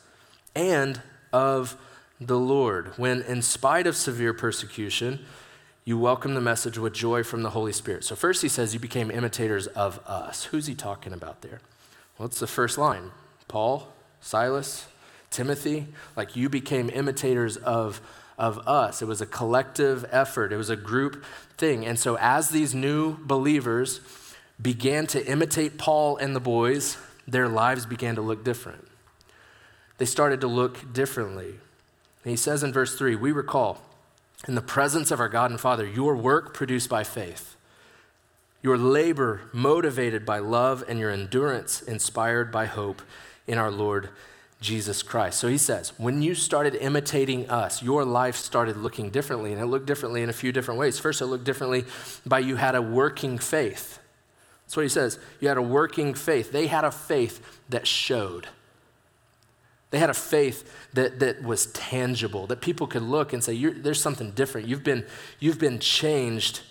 and 0.57 1.01
of 1.33 1.77
the 2.21 2.41
Lord, 2.41 2.93
when, 2.97 3.23
in 3.23 3.41
spite 3.41 3.87
of 3.87 3.95
severe 3.95 4.35
persecution, 4.35 5.21
you 5.85 5.97
welcome 5.97 6.35
the 6.35 6.41
message 6.41 6.77
with 6.77 6.93
joy 6.93 7.23
from 7.23 7.45
the 7.45 7.51
Holy 7.51 7.73
Spirit. 7.73 8.03
So, 8.03 8.17
first 8.17 8.43
he 8.43 8.49
says, 8.49 8.75
You 8.75 8.81
became 8.81 9.13
imitators 9.13 9.69
of 9.69 10.01
us. 10.09 10.47
Who's 10.47 10.67
he 10.67 10.75
talking 10.75 11.13
about 11.13 11.43
there? 11.43 11.61
It's 12.21 12.41
the 12.41 12.47
first 12.47 12.79
line 12.79 13.11
Paul, 13.49 13.89
Silas, 14.21 14.87
Timothy. 15.31 15.87
Like, 16.17 16.37
you 16.37 16.49
became 16.49 16.91
imitators 16.91 17.57
of, 17.57 18.01
of 18.39 18.59
us. 18.67 19.03
It 19.03 19.09
was 19.09 19.21
a 19.21 19.27
collective 19.27 20.05
effort, 20.11 20.53
it 20.53 20.57
was 20.57 20.71
a 20.71 20.77
group 20.77 21.25
thing. 21.57 21.85
And 21.85 21.99
so, 21.99 22.17
as 22.19 22.51
these 22.51 22.75
new 22.75 23.17
believers 23.25 24.01
began 24.61 25.07
to 25.09 25.27
imitate 25.27 25.79
Paul 25.79 26.17
and 26.17 26.37
the 26.37 26.41
boys, 26.41 26.97
their 27.27 27.49
lives 27.49 27.87
began 27.87 28.15
to 28.15 28.23
look 28.23 28.45
different 28.45 28.89
they 30.03 30.07
started 30.07 30.41
to 30.41 30.49
look 30.49 30.93
differently. 30.93 31.47
And 32.25 32.31
he 32.31 32.35
says 32.35 32.65
in 32.65 32.73
verse 32.73 32.99
3 32.99 33.15
We 33.15 33.31
recall, 33.31 33.79
in 34.49 34.57
the 34.57 34.61
presence 34.61 35.13
of 35.13 35.21
our 35.21 35.29
God 35.29 35.53
and 35.53 35.61
Father, 35.61 35.87
your 35.87 36.17
work 36.17 36.53
produced 36.55 36.91
by 36.91 37.05
faith, 37.05 37.55
your 38.63 38.79
labor 38.79 39.43
motivated 39.53 40.25
by 40.25 40.39
love, 40.39 40.85
and 40.89 40.99
your 40.99 41.11
endurance 41.11 41.83
inspired 41.83 42.53
by 42.53 42.67
hope 42.67 43.03
in 43.47 43.59
our 43.59 43.71
Lord 43.71 44.09
Jesus 44.61 45.03
Christ. 45.03 45.41
So 45.41 45.49
he 45.49 45.59
says, 45.59 45.93
when 45.99 46.23
you 46.23 46.35
started 46.35 46.77
imitating 46.77 47.51
us, 47.51 47.83
your 47.83 48.05
life 48.05 48.37
started 48.37 48.77
looking 48.77 49.11
differently, 49.11 49.53
and 49.53 49.61
it 49.61 49.67
looked 49.67 49.87
differently 49.87 50.23
in 50.23 50.31
a 50.31 50.33
few 50.33 50.53
different 50.53 50.79
ways. 50.79 50.99
First, 50.99 51.21
it 51.21 51.27
looked 51.27 51.45
differently 51.45 51.85
by 52.25 52.39
you 52.39 52.57
had 52.57 52.77
a 52.77 52.81
working 52.81 53.37
faith. 53.37 53.99
That's 54.65 54.77
what 54.77 54.85
he 54.85 54.89
says. 54.89 55.19
You 55.41 55.49
had 55.49 55.59
a 55.59 55.63
working 55.63 56.15
faith. 56.15 56.53
They 56.53 56.69
had 56.69 56.85
a 56.85 56.93
faith 56.93 57.61
that 57.69 57.87
showed. 57.87 58.47
They 59.91 59.99
had 59.99 60.09
a 60.09 60.15
faith 60.15 60.73
that, 60.95 61.19
that 61.19 61.43
was 61.43 61.67
tangible, 61.67 62.47
that 62.47 62.63
people 62.63 62.87
could 62.87 63.03
look 63.03 63.35
and 63.35 63.45
say, 63.45 63.63
There's 63.67 64.01
something 64.01 64.31
different. 64.31 64.69
You've 64.69 64.85
been, 64.85 65.05
you've 65.39 65.59
been 65.59 65.81
changed 65.81 66.63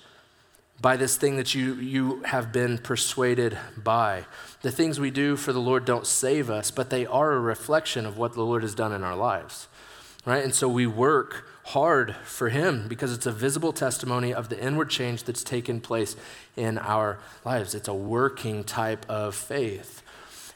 by 0.81 0.97
this 0.97 1.15
thing 1.15 1.37
that 1.37 1.53
you, 1.53 1.75
you 1.75 2.23
have 2.23 2.51
been 2.51 2.79
persuaded 2.79 3.57
by. 3.77 4.25
The 4.61 4.71
things 4.71 4.99
we 4.99 5.11
do 5.11 5.35
for 5.35 5.53
the 5.53 5.59
Lord 5.59 5.85
don't 5.85 6.07
save 6.07 6.49
us, 6.49 6.71
but 6.71 6.89
they 6.89 7.05
are 7.05 7.33
a 7.33 7.39
reflection 7.39 8.05
of 8.05 8.17
what 8.17 8.33
the 8.33 8.43
Lord 8.43 8.63
has 8.63 8.73
done 8.73 8.91
in 8.91 9.03
our 9.03 9.15
lives. 9.15 9.67
Right? 10.25 10.43
And 10.43 10.53
so 10.53 10.67
we 10.67 10.87
work 10.87 11.47
hard 11.65 12.15
for 12.23 12.49
Him 12.49 12.87
because 12.87 13.13
it's 13.13 13.25
a 13.25 13.31
visible 13.31 13.73
testimony 13.73 14.33
of 14.33 14.49
the 14.49 14.59
inward 14.59 14.89
change 14.89 15.23
that's 15.23 15.43
taken 15.43 15.81
place 15.81 16.15
in 16.55 16.77
our 16.79 17.19
lives. 17.45 17.75
It's 17.75 17.87
a 17.87 17.93
working 17.93 18.63
type 18.63 19.05
of 19.09 19.35
faith. 19.35 20.01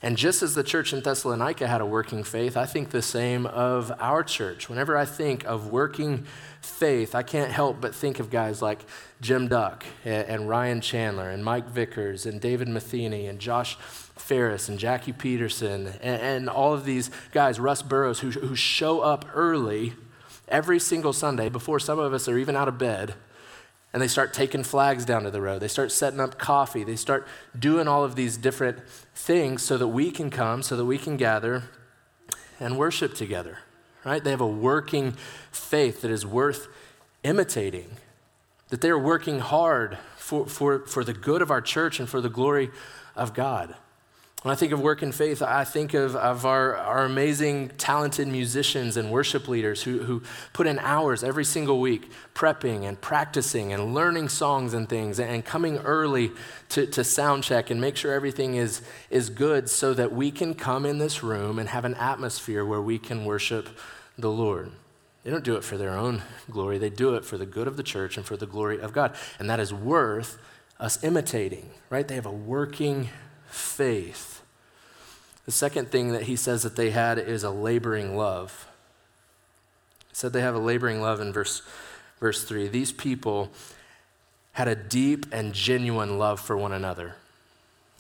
And 0.02 0.18
just 0.18 0.44
as 0.44 0.56
the 0.56 0.64
church 0.64 0.94
in 0.94 1.02
Thessalonica 1.02 1.68
had 1.68 1.82
a 1.82 1.86
working 1.86 2.24
faith, 2.24 2.58
I 2.58 2.66
think 2.66 2.90
the 2.90 3.02
same 3.02 3.46
of 3.46 3.92
our 4.00 4.24
church. 4.24 4.70
Whenever 4.70 4.98
I 4.98 5.06
think 5.06 5.44
of 5.46 5.72
working 5.72 6.26
faith, 6.62 7.16
I 7.16 7.24
can't 7.24 7.52
help 7.52 7.82
but 7.82 7.96
think 7.96 8.20
of 8.20 8.30
guys 8.30 8.62
like 8.62 8.86
Jim 9.22 9.48
Duck 9.48 9.86
and, 10.04 10.50
Ryan 10.50 10.82
Chandler 10.82 11.30
and 11.30 11.44
Mike 11.44 11.70
Vickers 11.70 12.26
and 12.26 12.42
David 12.42 12.68
Matheny 12.68 13.28
and 13.28 13.40
Josh 13.40 13.78
Ferris 14.16 14.70
and 14.70 14.78
Jackie 14.78 15.14
Peterson 15.14 15.88
and, 16.02 16.22
and 16.22 16.50
all 16.50 16.74
of 16.74 16.86
these 16.86 17.10
guys, 17.32 17.60
Russ 17.60 17.82
Burrows, 17.82 18.20
who, 18.20 18.32
who 18.32 18.56
show 18.56 19.02
up 19.02 19.26
early 19.34 19.94
every 20.48 20.80
single 20.80 21.14
Sunday 21.14 21.50
before 21.50 21.80
some 21.80 22.00
of 22.00 22.14
us 22.14 22.28
are 22.28 22.38
even 22.38 22.56
out 22.56 22.68
of 22.68 22.78
bed 22.78 23.16
and 23.96 24.02
they 24.02 24.10
start 24.10 24.34
taking 24.34 24.62
flags 24.62 25.06
down 25.06 25.24
to 25.24 25.32
the 25.32 25.40
road. 25.40 25.62
They 25.62 25.70
start 25.70 25.90
setting 25.90 26.20
up 26.20 26.38
coffee. 26.38 26.84
They 26.84 26.98
start 26.98 27.26
doing 27.58 27.88
all 27.88 28.04
of 28.04 28.16
these 28.16 28.36
different 28.36 28.80
things 29.16 29.64
so 29.64 29.78
that 29.78 29.88
we 29.88 30.12
can 30.12 30.30
come, 30.30 30.64
so 30.64 30.76
that 30.76 30.84
we 30.84 30.98
can 30.98 31.16
gather 31.16 31.64
and 32.60 32.78
worship 32.78 33.14
together, 33.14 33.60
right? 34.04 34.22
They 34.22 34.32
have 34.32 34.42
a 34.42 34.48
working 34.48 35.16
faith 35.50 36.02
that 36.02 36.12
is 36.12 36.26
worth 36.26 36.68
imitating, 37.24 37.92
that 38.68 38.82
they 38.82 38.90
are 38.90 39.00
working 39.00 39.40
hard 39.40 39.98
for, 40.18 40.46
for, 40.46 40.80
for 40.80 41.06
the 41.06 41.14
good 41.14 41.42
of 41.42 41.50
our 41.50 41.62
church 41.62 41.98
and 41.98 42.10
for 42.10 42.20
the 42.20 42.28
glory 42.28 42.72
of 43.16 43.34
God. 43.34 43.76
When 44.46 44.52
I 44.52 44.56
think 44.56 44.74
of 44.74 44.80
work 44.80 45.02
in 45.02 45.12
faith, 45.12 45.42
I 45.42 45.64
think 45.64 45.96
of, 45.96 46.16
of 46.16 46.46
our, 46.46 46.76
our 46.76 47.06
amazing, 47.06 47.72
talented 47.80 48.28
musicians 48.28 48.96
and 48.96 49.10
worship 49.10 49.48
leaders 49.48 49.82
who, 49.82 50.04
who 50.04 50.22
put 50.54 50.68
in 50.68 50.78
hours 50.78 51.24
every 51.24 51.44
single 51.44 51.80
week 51.80 52.12
prepping 52.36 52.84
and 52.84 53.02
practicing 53.02 53.74
and 53.74 53.96
learning 53.96 54.30
songs 54.30 54.76
and 54.76 54.88
things 54.88 55.20
and 55.20 55.44
coming 55.44 55.80
early 55.80 56.32
to, 56.70 56.86
to 56.86 57.04
sound 57.04 57.44
check 57.44 57.72
and 57.72 57.82
make 57.82 57.98
sure 57.98 58.14
everything 58.14 58.54
is, 58.54 58.84
is 59.10 59.32
good 59.32 59.68
so 59.68 59.96
that 59.96 60.12
we 60.12 60.30
can 60.30 60.54
come 60.54 60.86
in 60.86 61.00
this 61.00 61.24
room 61.24 61.58
and 61.58 61.70
have 61.70 61.84
an 61.84 61.96
atmosphere 61.96 62.64
where 62.64 62.84
we 62.84 63.00
can 63.00 63.26
worship 63.26 63.68
the 64.16 64.30
Lord. 64.30 64.72
They 65.24 65.32
don't 65.32 65.44
do 65.44 65.56
it 65.56 65.64
for 65.64 65.76
their 65.76 65.98
own 65.98 66.22
glory, 66.52 66.78
they 66.78 66.92
do 66.92 67.16
it 67.16 67.26
for 67.26 67.40
the 67.40 67.48
good 67.48 67.68
of 67.68 67.78
the 67.78 67.84
church 67.84 68.16
and 68.16 68.24
for 68.24 68.38
the 68.38 68.46
glory 68.46 68.80
of 68.80 68.94
God. 68.94 69.16
And 69.40 69.50
that 69.50 69.60
is 69.60 69.74
worth 69.74 70.38
us 70.80 71.04
imitating, 71.04 71.72
right? 71.90 72.08
They 72.08 72.14
have 72.14 72.28
a 72.28 72.32
working 72.32 73.10
faith. 73.48 74.42
The 75.46 75.52
second 75.52 75.92
thing 75.92 76.12
that 76.12 76.24
he 76.24 76.36
says 76.36 76.64
that 76.64 76.76
they 76.76 76.90
had 76.90 77.20
is 77.20 77.44
a 77.44 77.50
laboring 77.50 78.18
love. 78.18 78.68
He 80.10 80.16
said 80.16 80.34
they 80.34 80.42
have 80.42 80.56
a 80.56 80.60
laboring 80.60 81.02
love 81.02 81.20
in 81.20 81.32
verse, 81.32 81.62
verse 82.20 82.44
3. 82.44 82.68
These 82.68 82.92
people 82.92 83.52
had 84.54 84.68
a 84.68 84.76
deep 84.76 85.26
and 85.32 85.54
genuine 85.54 86.18
love 86.18 86.40
for 86.40 86.58
one 86.58 86.72
another. 86.72 87.16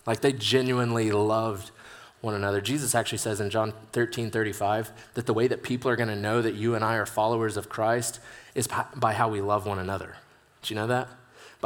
Like 0.05 0.21
they 0.21 0.33
genuinely 0.33 1.11
loved 1.11 1.71
one 2.21 2.33
another. 2.33 2.61
Jesus 2.61 2.95
actually 2.95 3.19
says 3.19 3.39
in 3.39 3.49
John 3.49 3.73
13 3.91 4.31
35 4.31 4.91
that 5.13 5.25
the 5.25 5.33
way 5.33 5.47
that 5.47 5.63
people 5.63 5.91
are 5.91 5.95
going 5.95 6.09
to 6.09 6.15
know 6.15 6.41
that 6.41 6.55
you 6.55 6.73
and 6.75 6.83
I 6.83 6.95
are 6.95 7.05
followers 7.05 7.57
of 7.57 7.69
Christ 7.69 8.19
is 8.55 8.67
by 8.95 9.13
how 9.13 9.29
we 9.29 9.41
love 9.41 9.65
one 9.67 9.79
another. 9.79 10.15
Do 10.63 10.73
you 10.73 10.79
know 10.79 10.87
that? 10.87 11.07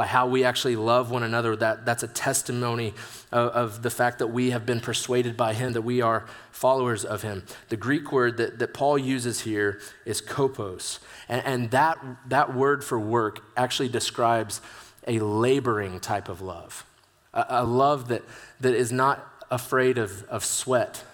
By 0.00 0.06
how 0.06 0.26
we 0.26 0.44
actually 0.44 0.76
love 0.76 1.10
one 1.10 1.22
another. 1.22 1.54
That, 1.54 1.84
that's 1.84 2.02
a 2.02 2.08
testimony 2.08 2.94
of, 3.30 3.48
of, 3.50 3.82
the 3.82 3.90
fact 3.90 4.20
that 4.20 4.28
we 4.28 4.48
have 4.48 4.64
been 4.64 4.80
persuaded 4.80 5.36
by 5.36 5.52
him, 5.52 5.74
that 5.74 5.82
we 5.82 6.00
are 6.00 6.24
followers 6.52 7.04
of 7.04 7.20
him. 7.20 7.44
The 7.68 7.76
Greek 7.76 8.10
word 8.10 8.38
that, 8.38 8.58
that 8.60 8.72
Paul 8.72 8.96
uses 8.96 9.40
here 9.40 9.78
is 10.06 10.22
kopos. 10.22 11.00
And, 11.28 11.44
and 11.44 11.70
that, 11.72 11.98
that 12.30 12.54
word 12.54 12.82
for 12.82 12.98
work 12.98 13.42
actually 13.58 13.90
describes 13.90 14.62
a 15.06 15.18
laboring 15.18 16.00
type 16.00 16.30
of 16.30 16.40
love, 16.40 16.86
a, 17.34 17.44
a 17.50 17.64
love 17.66 18.08
that, 18.08 18.22
that 18.58 18.74
is 18.74 18.90
not 18.90 19.22
afraid 19.50 19.98
of, 19.98 20.22
of 20.30 20.46
sweat 20.46 21.04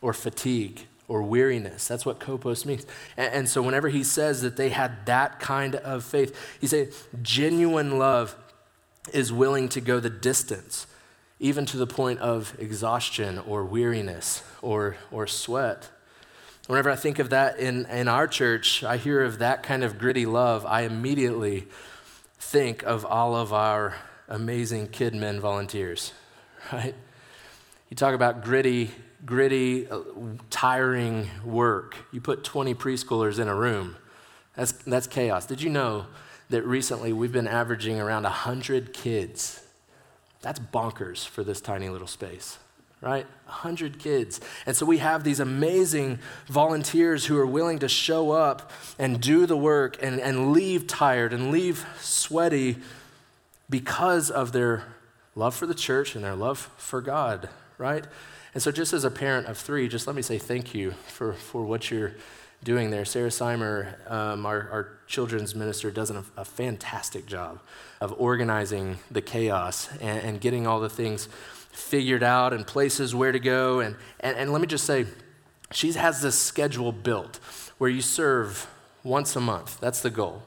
or 0.00 0.12
fatigue 0.12 0.86
or 1.08 1.22
weariness. 1.22 1.86
That's 1.86 2.04
what 2.04 2.18
kopos 2.18 2.66
means. 2.66 2.86
And, 3.16 3.32
and, 3.32 3.48
so 3.48 3.62
whenever 3.62 3.88
he 3.88 4.02
says 4.02 4.42
that 4.42 4.56
they 4.56 4.70
had 4.70 5.06
that 5.06 5.40
kind 5.40 5.76
of 5.76 6.04
faith, 6.04 6.36
he 6.60 6.66
said 6.66 6.92
genuine 7.22 7.98
love 7.98 8.36
is 9.12 9.32
willing 9.32 9.68
to 9.70 9.80
go 9.80 10.00
the 10.00 10.10
distance, 10.10 10.86
even 11.38 11.64
to 11.66 11.76
the 11.76 11.86
point 11.86 12.18
of 12.20 12.56
exhaustion 12.58 13.38
or 13.38 13.64
weariness 13.64 14.42
or, 14.62 14.96
or 15.10 15.26
sweat. 15.26 15.90
Whenever 16.66 16.90
I 16.90 16.96
think 16.96 17.20
of 17.20 17.30
that 17.30 17.60
in, 17.60 17.86
in 17.86 18.08
our 18.08 18.26
church, 18.26 18.82
I 18.82 18.96
hear 18.96 19.22
of 19.22 19.38
that 19.38 19.62
kind 19.62 19.84
of 19.84 19.98
gritty 19.98 20.26
love, 20.26 20.66
I 20.66 20.82
immediately 20.82 21.68
think 22.38 22.82
of 22.82 23.04
all 23.04 23.36
of 23.36 23.52
our 23.52 23.94
amazing 24.28 24.88
KidMin 24.88 25.38
volunteers, 25.38 26.12
right? 26.72 26.94
You 27.88 27.96
talk 27.96 28.14
about 28.14 28.42
gritty 28.42 28.90
gritty, 29.24 29.88
uh, 29.88 30.00
tiring 30.50 31.30
work. 31.44 31.96
You 32.12 32.20
put 32.20 32.44
20 32.44 32.74
preschoolers 32.74 33.38
in 33.38 33.48
a 33.48 33.54
room, 33.54 33.96
that's, 34.56 34.72
that's 34.72 35.06
chaos. 35.06 35.46
Did 35.46 35.62
you 35.62 35.70
know 35.70 36.06
that 36.48 36.62
recently 36.62 37.12
we've 37.12 37.32
been 37.32 37.46
averaging 37.46 38.00
around 38.00 38.24
100 38.24 38.92
kids? 38.92 39.62
That's 40.40 40.58
bonkers 40.58 41.26
for 41.26 41.44
this 41.44 41.60
tiny 41.60 41.88
little 41.88 42.06
space, 42.06 42.58
right? 43.00 43.26
100 43.46 43.98
kids. 43.98 44.40
And 44.64 44.74
so 44.74 44.86
we 44.86 44.98
have 44.98 45.24
these 45.24 45.40
amazing 45.40 46.18
volunteers 46.46 47.26
who 47.26 47.36
are 47.36 47.46
willing 47.46 47.80
to 47.80 47.88
show 47.88 48.30
up 48.30 48.70
and 48.98 49.20
do 49.20 49.46
the 49.46 49.56
work 49.56 49.98
and, 50.02 50.20
and 50.20 50.52
leave 50.52 50.86
tired 50.86 51.32
and 51.32 51.50
leave 51.50 51.84
sweaty 52.00 52.76
because 53.68 54.30
of 54.30 54.52
their 54.52 54.84
love 55.34 55.54
for 55.54 55.66
the 55.66 55.74
church 55.74 56.14
and 56.14 56.24
their 56.24 56.36
love 56.36 56.70
for 56.76 57.02
God, 57.02 57.48
right? 57.76 58.06
And 58.56 58.62
so, 58.62 58.72
just 58.72 58.94
as 58.94 59.04
a 59.04 59.10
parent 59.10 59.48
of 59.48 59.58
three, 59.58 59.86
just 59.86 60.06
let 60.06 60.16
me 60.16 60.22
say 60.22 60.38
thank 60.38 60.74
you 60.74 60.92
for, 61.08 61.34
for 61.34 61.62
what 61.62 61.90
you're 61.90 62.14
doing 62.64 62.88
there. 62.90 63.04
Sarah 63.04 63.28
Seimer, 63.28 64.10
um, 64.10 64.46
our, 64.46 64.70
our, 64.70 64.98
children's 65.06 65.54
minister, 65.54 65.90
does 65.90 66.10
a, 66.10 66.24
a, 66.38 66.44
fantastic 66.46 67.26
job 67.26 67.60
of 68.00 68.14
organizing 68.16 68.96
the 69.10 69.20
chaos 69.20 69.90
and, 70.00 70.20
and, 70.20 70.40
getting 70.40 70.66
all 70.66 70.80
the 70.80 70.88
things 70.88 71.28
figured 71.70 72.22
out 72.22 72.54
and 72.54 72.66
places 72.66 73.14
where 73.14 73.30
to 73.30 73.38
go. 73.38 73.80
And, 73.80 73.94
and, 74.20 74.38
and 74.38 74.52
let 74.52 74.62
me 74.62 74.66
just 74.66 74.86
say, 74.86 75.04
she 75.70 75.92
has 75.92 76.22
this 76.22 76.38
schedule 76.38 76.92
built 76.92 77.36
where 77.76 77.90
you 77.90 78.00
serve 78.00 78.70
once 79.04 79.36
a 79.36 79.40
month. 79.40 79.80
That's 79.80 80.00
the 80.00 80.08
goal. 80.08 80.44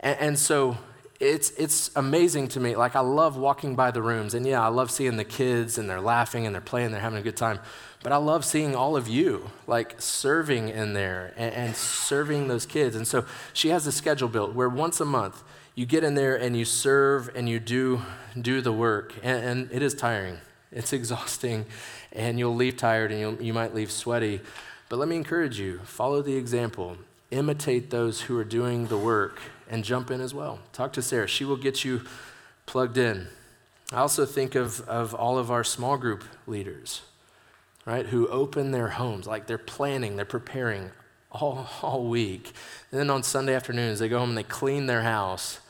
And, 0.00 0.18
and 0.18 0.36
so, 0.36 0.78
it's, 1.20 1.50
it's 1.50 1.90
amazing 1.96 2.48
to 2.48 2.60
me. 2.60 2.74
Like, 2.74 2.96
I 2.96 3.00
love 3.00 3.36
walking 3.36 3.76
by 3.76 3.90
the 3.90 4.00
rooms. 4.00 4.32
And 4.32 4.46
yeah, 4.46 4.64
I 4.64 4.68
love 4.68 4.90
seeing 4.90 5.18
the 5.18 5.24
kids 5.24 5.76
and 5.76 5.88
they're 5.88 6.00
laughing 6.00 6.46
and 6.46 6.54
they're 6.54 6.62
playing, 6.62 6.92
they're 6.92 7.00
having 7.00 7.18
a 7.18 7.22
good 7.22 7.36
time. 7.36 7.60
But 8.02 8.12
I 8.12 8.16
love 8.16 8.46
seeing 8.46 8.74
all 8.74 8.96
of 8.96 9.06
you, 9.06 9.50
like, 9.66 10.00
serving 10.00 10.70
in 10.70 10.94
there 10.94 11.34
and, 11.36 11.54
and 11.54 11.76
serving 11.76 12.48
those 12.48 12.64
kids. 12.64 12.96
And 12.96 13.06
so 13.06 13.26
she 13.52 13.68
has 13.68 13.86
a 13.86 13.92
schedule 13.92 14.28
built 14.28 14.54
where 14.54 14.70
once 14.70 14.98
a 14.98 15.04
month 15.04 15.42
you 15.74 15.84
get 15.84 16.02
in 16.02 16.14
there 16.14 16.34
and 16.34 16.56
you 16.56 16.64
serve 16.64 17.30
and 17.36 17.46
you 17.46 17.60
do, 17.60 18.00
do 18.40 18.62
the 18.62 18.72
work. 18.72 19.14
And, 19.22 19.44
and 19.44 19.72
it 19.72 19.82
is 19.82 19.92
tiring, 19.92 20.38
it's 20.72 20.92
exhausting, 20.94 21.66
and 22.12 22.38
you'll 22.38 22.56
leave 22.56 22.78
tired 22.78 23.12
and 23.12 23.20
you'll, 23.20 23.42
you 23.42 23.52
might 23.52 23.74
leave 23.74 23.90
sweaty. 23.90 24.40
But 24.88 24.98
let 24.98 25.08
me 25.08 25.16
encourage 25.16 25.60
you 25.60 25.80
follow 25.84 26.22
the 26.22 26.36
example, 26.36 26.96
imitate 27.30 27.90
those 27.90 28.22
who 28.22 28.38
are 28.38 28.44
doing 28.44 28.86
the 28.86 28.96
work 28.96 29.38
and 29.70 29.84
jump 29.84 30.10
in 30.10 30.20
as 30.20 30.34
well. 30.34 30.58
Talk 30.72 30.92
to 30.94 31.02
Sarah, 31.02 31.28
she 31.28 31.44
will 31.44 31.56
get 31.56 31.84
you 31.84 32.02
plugged 32.66 32.98
in. 32.98 33.28
I 33.92 33.98
also 33.98 34.26
think 34.26 34.54
of, 34.54 34.80
of 34.82 35.14
all 35.14 35.38
of 35.38 35.50
our 35.50 35.64
small 35.64 35.96
group 35.96 36.24
leaders, 36.46 37.02
right, 37.86 38.06
who 38.06 38.28
open 38.28 38.72
their 38.72 38.88
homes, 38.88 39.26
like 39.26 39.46
they're 39.46 39.58
planning, 39.58 40.16
they're 40.16 40.24
preparing 40.24 40.90
all, 41.32 41.68
all 41.82 42.04
week. 42.04 42.52
And 42.90 43.00
then 43.00 43.10
on 43.10 43.22
Sunday 43.22 43.54
afternoons, 43.54 44.00
they 44.00 44.08
go 44.08 44.18
home 44.18 44.30
and 44.30 44.38
they 44.38 44.42
clean 44.42 44.86
their 44.86 45.02
house 45.02 45.60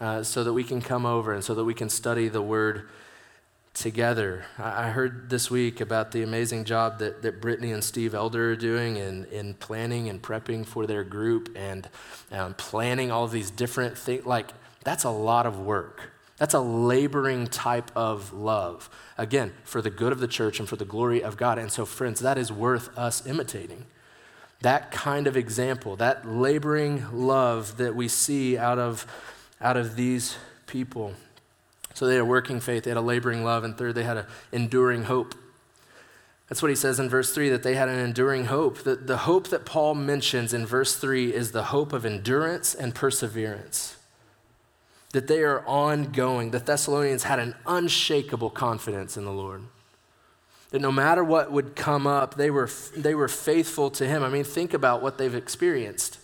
uh, 0.00 0.22
so 0.22 0.42
that 0.42 0.52
we 0.52 0.64
can 0.64 0.80
come 0.80 1.06
over 1.06 1.32
and 1.32 1.44
so 1.44 1.54
that 1.54 1.64
we 1.64 1.74
can 1.74 1.88
study 1.88 2.28
the 2.28 2.42
Word 2.42 2.88
together. 3.74 4.44
I 4.58 4.90
heard 4.90 5.30
this 5.30 5.50
week 5.50 5.80
about 5.80 6.12
the 6.12 6.22
amazing 6.22 6.64
job 6.64 6.98
that, 6.98 7.22
that 7.22 7.40
Brittany 7.40 7.72
and 7.72 7.82
Steve 7.82 8.14
Elder 8.14 8.52
are 8.52 8.56
doing 8.56 8.96
in, 8.96 9.24
in 9.26 9.54
planning 9.54 10.08
and 10.08 10.20
prepping 10.20 10.66
for 10.66 10.86
their 10.86 11.04
group 11.04 11.50
and 11.56 11.88
um, 12.32 12.54
planning 12.54 13.10
all 13.10 13.28
these 13.28 13.50
different 13.50 13.96
things. 13.96 14.26
Like, 14.26 14.50
that's 14.82 15.04
a 15.04 15.10
lot 15.10 15.46
of 15.46 15.60
work. 15.60 16.12
That's 16.36 16.54
a 16.54 16.60
laboring 16.60 17.46
type 17.46 17.90
of 17.94 18.32
love. 18.32 18.88
Again, 19.18 19.52
for 19.62 19.82
the 19.82 19.90
good 19.90 20.12
of 20.12 20.20
the 20.20 20.28
church 20.28 20.58
and 20.58 20.68
for 20.68 20.76
the 20.76 20.86
glory 20.86 21.22
of 21.22 21.36
God. 21.36 21.58
And 21.58 21.70
so, 21.70 21.84
friends, 21.84 22.20
that 22.20 22.38
is 22.38 22.50
worth 22.50 22.96
us 22.98 23.26
imitating. 23.26 23.84
That 24.62 24.90
kind 24.90 25.26
of 25.26 25.36
example, 25.36 25.96
that 25.96 26.26
laboring 26.26 27.06
love 27.12 27.76
that 27.76 27.94
we 27.94 28.08
see 28.08 28.58
out 28.58 28.78
of, 28.78 29.06
out 29.60 29.76
of 29.76 29.96
these 29.96 30.36
people. 30.66 31.14
So 32.00 32.06
they 32.06 32.14
had 32.14 32.22
a 32.22 32.24
working 32.24 32.60
faith, 32.60 32.84
they 32.84 32.90
had 32.90 32.96
a 32.96 33.02
laboring 33.02 33.44
love, 33.44 33.62
and 33.62 33.76
third, 33.76 33.94
they 33.94 34.04
had 34.04 34.16
an 34.16 34.24
enduring 34.52 35.02
hope. 35.02 35.34
That's 36.48 36.62
what 36.62 36.70
he 36.70 36.74
says 36.74 36.98
in 36.98 37.10
verse 37.10 37.34
3 37.34 37.50
that 37.50 37.62
they 37.62 37.74
had 37.74 37.90
an 37.90 37.98
enduring 37.98 38.46
hope. 38.46 38.78
The, 38.84 38.96
the 38.96 39.18
hope 39.18 39.48
that 39.48 39.66
Paul 39.66 39.94
mentions 39.94 40.54
in 40.54 40.64
verse 40.64 40.96
3 40.96 41.34
is 41.34 41.52
the 41.52 41.64
hope 41.64 41.92
of 41.92 42.06
endurance 42.06 42.74
and 42.74 42.94
perseverance. 42.94 43.98
That 45.12 45.26
they 45.26 45.42
are 45.42 45.62
ongoing. 45.66 46.52
The 46.52 46.60
Thessalonians 46.60 47.24
had 47.24 47.38
an 47.38 47.54
unshakable 47.66 48.48
confidence 48.48 49.18
in 49.18 49.26
the 49.26 49.30
Lord. 49.30 49.64
That 50.70 50.80
no 50.80 50.90
matter 50.90 51.22
what 51.22 51.52
would 51.52 51.76
come 51.76 52.06
up, 52.06 52.34
they 52.36 52.50
were, 52.50 52.70
they 52.96 53.14
were 53.14 53.28
faithful 53.28 53.90
to 53.90 54.08
him. 54.08 54.22
I 54.22 54.30
mean, 54.30 54.44
think 54.44 54.72
about 54.72 55.02
what 55.02 55.18
they've 55.18 55.34
experienced. 55.34 56.18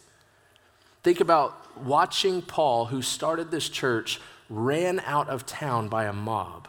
Think 1.03 1.21
about 1.21 1.85
watching 1.85 2.41
Paul, 2.41 2.87
who 2.87 3.03
started 3.03 3.51
this 3.51 3.69
church, 3.69 4.21
ran 4.49 5.01
out 5.01 5.29
of 5.29 5.47
town 5.47 5.89
by 5.89 6.05
a 6.05 6.13
mob. 6.13 6.69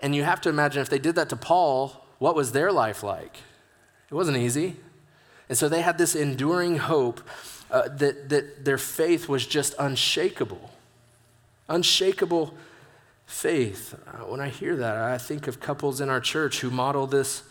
And 0.00 0.14
you 0.14 0.22
have 0.24 0.40
to 0.42 0.48
imagine 0.48 0.80
if 0.80 0.88
they 0.88 0.98
did 0.98 1.16
that 1.16 1.28
to 1.30 1.36
Paul, 1.36 2.04
what 2.18 2.34
was 2.34 2.52
their 2.52 2.72
life 2.72 3.02
like? 3.02 3.36
It 4.10 4.14
wasn't 4.14 4.36
easy. 4.36 4.76
And 5.48 5.56
so 5.56 5.68
they 5.68 5.82
had 5.82 5.98
this 5.98 6.14
enduring 6.14 6.76
hope 6.76 7.20
uh, 7.70 7.88
that, 7.88 8.28
that 8.28 8.64
their 8.64 8.78
faith 8.78 9.28
was 9.28 9.46
just 9.46 9.74
unshakable. 9.78 10.70
Unshakable 11.68 12.54
faith. 13.26 13.94
Uh, 14.06 14.24
when 14.24 14.40
I 14.40 14.48
hear 14.48 14.76
that, 14.76 14.96
I 14.96 15.18
think 15.18 15.46
of 15.48 15.60
couples 15.60 16.00
in 16.00 16.08
our 16.08 16.20
church 16.20 16.60
who 16.60 16.70
model 16.70 17.06
this 17.06 17.42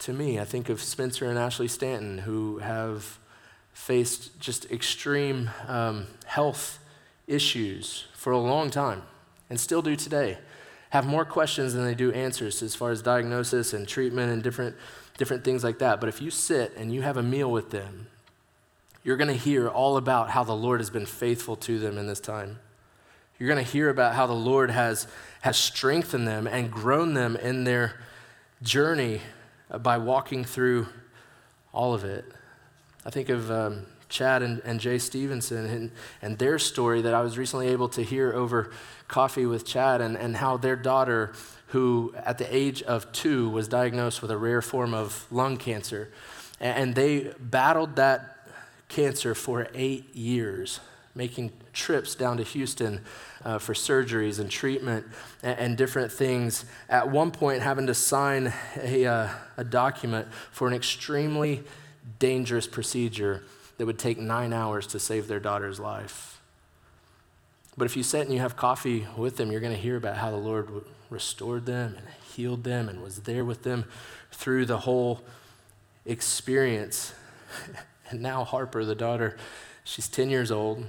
to 0.00 0.12
me. 0.12 0.38
I 0.38 0.44
think 0.44 0.68
of 0.68 0.82
Spencer 0.82 1.28
and 1.28 1.38
Ashley 1.38 1.68
Stanton 1.68 2.18
who 2.18 2.58
have 2.58 3.18
faced 3.72 4.38
just 4.40 4.70
extreme 4.70 5.50
um, 5.66 6.06
health 6.26 6.78
issues 7.26 8.04
for 8.14 8.32
a 8.32 8.38
long 8.38 8.70
time 8.70 9.02
and 9.50 9.58
still 9.58 9.82
do 9.82 9.96
today. 9.96 10.38
Have 10.90 11.06
more 11.06 11.24
questions 11.24 11.74
than 11.74 11.84
they 11.84 11.94
do 11.94 12.12
answers 12.12 12.62
as 12.62 12.74
far 12.74 12.90
as 12.90 13.02
diagnosis 13.02 13.72
and 13.72 13.86
treatment 13.86 14.32
and 14.32 14.42
different, 14.42 14.76
different 15.18 15.44
things 15.44 15.64
like 15.64 15.78
that. 15.80 16.00
But 16.00 16.08
if 16.08 16.22
you 16.22 16.30
sit 16.30 16.72
and 16.76 16.92
you 16.92 17.02
have 17.02 17.16
a 17.16 17.22
meal 17.22 17.50
with 17.50 17.70
them, 17.70 18.06
you're 19.02 19.16
going 19.16 19.28
to 19.28 19.34
hear 19.34 19.68
all 19.68 19.96
about 19.96 20.30
how 20.30 20.44
the 20.44 20.54
Lord 20.54 20.80
has 20.80 20.90
been 20.90 21.06
faithful 21.06 21.56
to 21.56 21.78
them 21.78 21.98
in 21.98 22.06
this 22.06 22.20
time. 22.20 22.58
You're 23.38 23.48
going 23.48 23.64
to 23.64 23.70
hear 23.70 23.90
about 23.90 24.14
how 24.14 24.26
the 24.26 24.32
Lord 24.32 24.70
has, 24.70 25.06
has 25.42 25.56
strengthened 25.56 26.26
them 26.26 26.46
and 26.46 26.70
grown 26.70 27.14
them 27.14 27.36
in 27.36 27.64
their 27.64 28.00
journey 28.62 29.20
by 29.82 29.98
walking 29.98 30.44
through 30.44 30.86
all 31.72 31.92
of 31.92 32.04
it. 32.04 32.24
I 33.04 33.10
think 33.10 33.28
of 33.28 33.50
um, 33.50 33.86
Chad 34.08 34.42
and, 34.42 34.60
and 34.64 34.80
Jay 34.80 34.98
Stevenson 34.98 35.66
and, 35.66 35.90
and 36.22 36.38
their 36.38 36.58
story 36.58 37.02
that 37.02 37.14
I 37.14 37.20
was 37.22 37.38
recently 37.38 37.68
able 37.68 37.88
to 37.90 38.02
hear 38.02 38.32
over 38.32 38.70
coffee 39.08 39.46
with 39.46 39.64
Chad 39.64 40.00
and, 40.00 40.16
and 40.16 40.36
how 40.36 40.56
their 40.56 40.76
daughter, 40.76 41.32
who 41.68 42.14
at 42.24 42.38
the 42.38 42.54
age 42.54 42.82
of 42.82 43.10
two 43.12 43.48
was 43.50 43.68
diagnosed 43.68 44.22
with 44.22 44.30
a 44.30 44.38
rare 44.38 44.62
form 44.62 44.94
of 44.94 45.26
lung 45.30 45.56
cancer, 45.56 46.10
and 46.60 46.94
they 46.94 47.32
battled 47.38 47.96
that 47.96 48.48
cancer 48.88 49.34
for 49.34 49.68
eight 49.74 50.14
years 50.14 50.80
making 51.14 51.52
trips 51.72 52.14
down 52.14 52.36
to 52.38 52.42
Houston 52.42 53.00
uh, 53.44 53.58
for 53.58 53.72
surgeries 53.72 54.40
and 54.40 54.50
treatment 54.50 55.06
and, 55.42 55.58
and, 55.58 55.76
different 55.76 56.10
things. 56.10 56.64
At 56.88 57.10
one 57.10 57.30
point, 57.30 57.62
having 57.62 57.86
to 57.86 57.94
sign 57.94 58.52
a, 58.80 59.06
uh, 59.06 59.28
a 59.56 59.64
document 59.64 60.28
for 60.50 60.66
an 60.66 60.74
extremely 60.74 61.62
dangerous 62.18 62.66
procedure 62.66 63.44
that 63.78 63.86
would 63.86 63.98
take 63.98 64.18
nine 64.18 64.52
hours 64.52 64.86
to 64.88 64.98
save 64.98 65.28
their 65.28 65.40
daughter's 65.40 65.80
life. 65.80 66.40
But 67.76 67.86
if 67.86 67.96
you 67.96 68.02
sit 68.02 68.22
and 68.22 68.32
you 68.32 68.40
have 68.40 68.56
coffee 68.56 69.06
with 69.16 69.36
them, 69.36 69.50
you're 69.50 69.60
going 69.60 69.74
to 69.74 69.80
hear 69.80 69.96
about 69.96 70.16
how 70.16 70.30
the 70.30 70.36
Lord 70.36 70.68
restored 71.10 71.66
them 71.66 71.96
and 71.96 72.06
healed 72.34 72.64
them 72.64 72.88
and 72.88 73.02
was 73.02 73.20
there 73.20 73.44
with 73.44 73.62
them 73.62 73.84
through 74.30 74.66
the 74.66 74.78
whole 74.78 75.22
experience. 76.06 77.14
and 78.10 78.20
now 78.20 78.44
Harper, 78.44 78.84
the 78.84 78.94
daughter, 78.94 79.36
she's 79.82 80.08
10 80.08 80.30
years 80.30 80.50
old. 80.50 80.86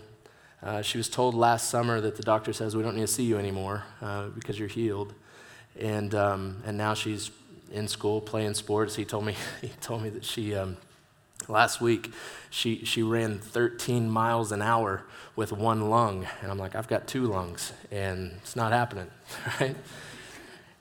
Uh, 0.62 0.82
she 0.82 0.98
was 0.98 1.10
told 1.10 1.36
last 1.36 1.70
summer 1.70 2.02
that 2.02 2.16
the 2.16 2.24
doctor 2.24 2.52
says 2.52 2.76
we 2.76 2.82
don't 2.82 2.96
need 2.96 3.02
to 3.02 3.08
see 3.08 3.24
you 3.24 3.38
anymore 3.38 3.84
uh, 4.02 4.28
because 4.30 4.58
you're 4.58 4.68
healed, 4.68 5.14
and 5.80 6.16
um, 6.16 6.64
and 6.66 6.76
now 6.76 6.96
she's 6.96 7.30
in 7.72 7.88
school 7.88 8.20
playing 8.20 8.56
sports. 8.56 8.96
He 8.96 9.06
told 9.06 9.26
me 9.26 9.36
he 9.62 9.68
told 9.82 10.02
me 10.02 10.10
that 10.10 10.26
she 10.26 10.56
um, 10.56 10.78
last 11.50 11.82
week 11.82 12.12
she 12.50 12.86
she 12.86 13.04
ran 13.04 13.40
13 13.40 14.10
miles 14.10 14.52
an 14.52 14.62
hour 14.62 15.04
with 15.36 15.52
one 15.52 15.90
lung, 15.90 16.28
and 16.42 16.52
I'm 16.52 16.58
like 16.58 16.76
I've 16.76 16.88
got 16.88 17.08
two 17.08 17.26
lungs, 17.26 17.74
and 17.92 18.34
it's 18.38 18.56
not 18.56 18.72
happening, 18.72 19.10
right? 19.60 19.76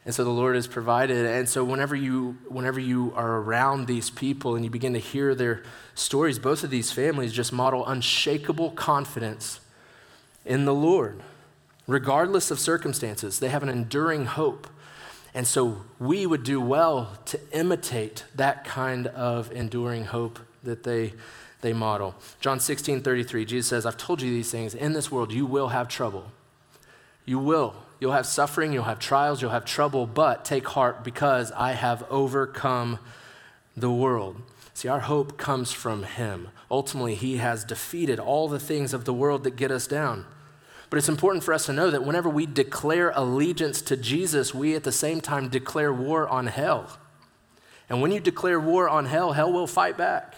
And 0.05 0.15
so 0.15 0.23
the 0.23 0.31
Lord 0.31 0.55
has 0.55 0.67
provided. 0.67 1.25
And 1.25 1.49
so 1.49 1.65
whenever 1.65 1.97
you 1.97 2.37
whenever 2.49 2.79
you 2.79 3.13
are 3.17 3.39
around 3.39 3.87
these 3.87 4.11
people 4.11 4.55
and 4.55 4.65
you 4.65 4.71
begin 4.71 4.93
to 4.93 4.99
hear 4.99 5.35
their 5.35 5.63
stories, 5.95 6.39
both 6.39 6.63
of 6.63 6.71
these 6.71 6.93
families 6.93 7.33
just 7.33 7.53
model 7.53 7.87
unshakable 7.87 8.73
confidence 8.73 9.61
in 10.45 10.67
the 10.67 10.75
Lord, 10.75 11.23
regardless 11.87 12.51
of 12.51 12.61
circumstances. 12.61 13.39
They 13.39 13.49
have 13.49 13.63
an 13.63 13.71
enduring 13.71 14.27
hope. 14.27 14.69
And 15.37 15.49
so 15.49 15.83
we 15.99 16.27
would 16.27 16.45
do 16.45 16.61
well 16.61 17.19
to 17.25 17.41
imitate 17.51 18.25
that 18.37 18.65
kind 18.65 19.09
of 19.09 19.51
enduring 19.51 20.05
hope 20.05 20.39
that 20.65 20.83
they, 20.83 21.15
they 21.61 21.73
model. 21.73 22.15
John 22.41 22.61
16, 22.61 23.03
33, 23.03 23.45
Jesus 23.45 23.69
says, 23.69 23.87
I've 23.87 23.97
told 23.97 24.23
you 24.23 24.31
these 24.31 24.51
things. 24.51 24.75
In 24.75 24.93
this 24.93 25.11
world, 25.11 25.33
you 25.33 25.47
will 25.47 25.69
have 25.69 25.89
trouble. 25.89 26.33
You 27.25 27.39
will. 27.39 27.75
You'll 28.01 28.13
have 28.13 28.27
suffering, 28.27 28.73
you'll 28.73 28.85
have 28.85 28.99
trials, 28.99 29.41
you'll 29.41 29.53
have 29.53 29.65
trouble, 29.65 30.07
but 30.07 30.45
take 30.45 30.67
heart 30.69 31.05
because 31.05 31.53
I 31.53 31.73
have 31.73 32.05
overcome 32.11 32.99
the 33.77 33.91
world. 33.91 34.43
See, 34.75 34.89
our 34.89 35.01
hope 35.01 35.39
comes 35.39 35.73
from 35.73 36.03
Him. 36.03 36.49
Ultimately, 36.71 37.15
He 37.15 37.37
has 37.39 37.65
defeated 37.65 38.19
all 38.19 38.49
the 38.49 38.59
things 38.59 38.93
of 38.93 39.05
the 39.05 39.15
world 39.15 39.45
that 39.45 39.57
get 39.57 39.71
us 39.71 39.87
down. 39.87 40.27
But 40.91 40.99
it's 40.99 41.09
important 41.09 41.45
for 41.45 41.55
us 41.55 41.67
to 41.67 41.73
know 41.73 41.91
that 41.91 42.05
whenever 42.05 42.29
we 42.29 42.47
declare 42.47 43.11
allegiance 43.15 43.81
to 43.83 43.97
Jesus, 43.97 44.55
we 44.55 44.75
at 44.75 44.85
the 44.85 44.93
same 44.93 45.21
time 45.21 45.49
declare 45.49 45.93
war 45.93 46.29
on 46.29 46.49
hell. 46.49 46.99
And 47.89 48.03
when 48.03 48.13
you 48.13 48.21
declare 48.21 48.61
war 48.61 48.89
on 48.89 49.07
hell, 49.07 49.33
hell 49.33 49.53
will 49.53 49.67
fight 49.67 49.97
back. 49.97 50.35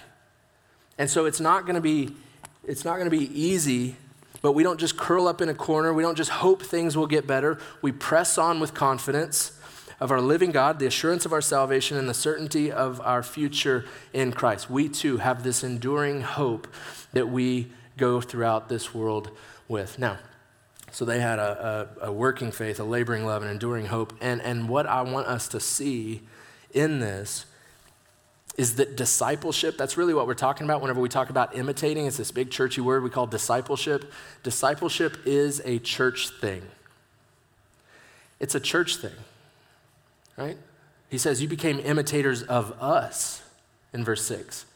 And 0.99 1.11
so 1.11 1.27
it's 1.27 1.41
not 1.41 1.63
going 1.63 1.75
to 1.75 1.81
be 1.81 2.15
it's 2.67 2.85
not 2.85 2.95
going 2.99 3.09
to 3.09 3.17
be 3.17 3.31
easy, 3.41 3.95
but 4.43 4.53
we 4.53 4.65
don't 4.65 4.81
just 4.81 4.97
curl 4.97 5.29
up 5.29 5.41
in 5.41 5.49
a 5.49 5.55
corner. 5.55 5.95
We 5.95 6.03
don't 6.03 6.17
just 6.17 6.31
hope 6.31 6.63
things 6.63 6.97
will 6.97 7.07
get 7.07 7.27
better. 7.27 7.59
We 7.81 7.93
press 7.93 8.39
on 8.39 8.59
with 8.59 8.75
confidence 8.75 9.53
of 10.01 10.11
our 10.11 10.21
living 10.21 10.51
God, 10.51 10.79
the 10.79 10.87
assurance 10.87 11.25
of 11.25 11.33
our 11.33 11.41
salvation, 11.41 11.97
and 11.97 12.09
the 12.09 12.15
certainty 12.15 12.71
of 12.73 13.01
our 13.01 13.23
future 13.23 13.85
in 14.13 14.33
Christ. 14.33 14.69
We 14.69 14.89
too 14.89 15.19
have 15.19 15.43
this 15.43 15.63
enduring 15.63 16.23
hope 16.23 16.67
that 17.13 17.29
we 17.29 17.69
go 17.97 18.21
throughout 18.21 18.69
this 18.69 18.93
world 18.93 19.31
with. 19.69 19.99
Now, 19.99 20.19
so 20.91 21.05
they 21.05 21.21
had 21.21 21.39
a, 21.39 21.89
a, 22.01 22.07
a, 22.09 22.13
working 22.13 22.53
faith, 22.53 22.79
a 22.81 22.85
laboring 22.85 23.25
love, 23.25 23.43
an 23.43 23.49
enduring 23.49 23.87
hope. 23.87 24.13
And, 24.21 24.43
and 24.43 24.69
what 24.69 24.87
I 24.87 25.03
want 25.03 25.29
us 25.29 25.49
to 25.49 25.61
see 25.61 26.23
in 26.73 27.01
this 27.01 27.47
is 28.57 28.77
that 28.77 28.97
discipleship, 28.97 29.77
that's 29.77 29.97
really 29.97 30.15
what 30.15 30.27
we're 30.27 30.35
talking 30.35 30.65
about 30.67 30.81
whenever 30.81 31.01
we 31.01 31.09
talk 31.09 31.29
about 31.29 31.57
imitating. 31.57 32.07
It's 32.07 32.17
this 32.17 32.31
big 32.31 32.51
churchy 32.51 32.81
word 32.81 33.03
we 33.03 33.11
call 33.11 33.27
discipleship. 33.27 34.11
Discipleship 34.43 35.19
is 35.27 35.61
a 35.65 35.79
church 35.79 36.31
thing. 36.31 36.63
It's 38.41 38.55
a 38.55 38.61
church 38.61 38.97
thing, 38.97 39.15
right? 40.37 40.57
He 41.11 41.19
says, 41.19 41.43
You 41.43 41.49
became 41.49 41.81
imitators 41.81 42.43
of 42.43 42.73
us 42.83 43.43
in 43.93 44.05
verse 44.05 44.25
6. 44.27 44.67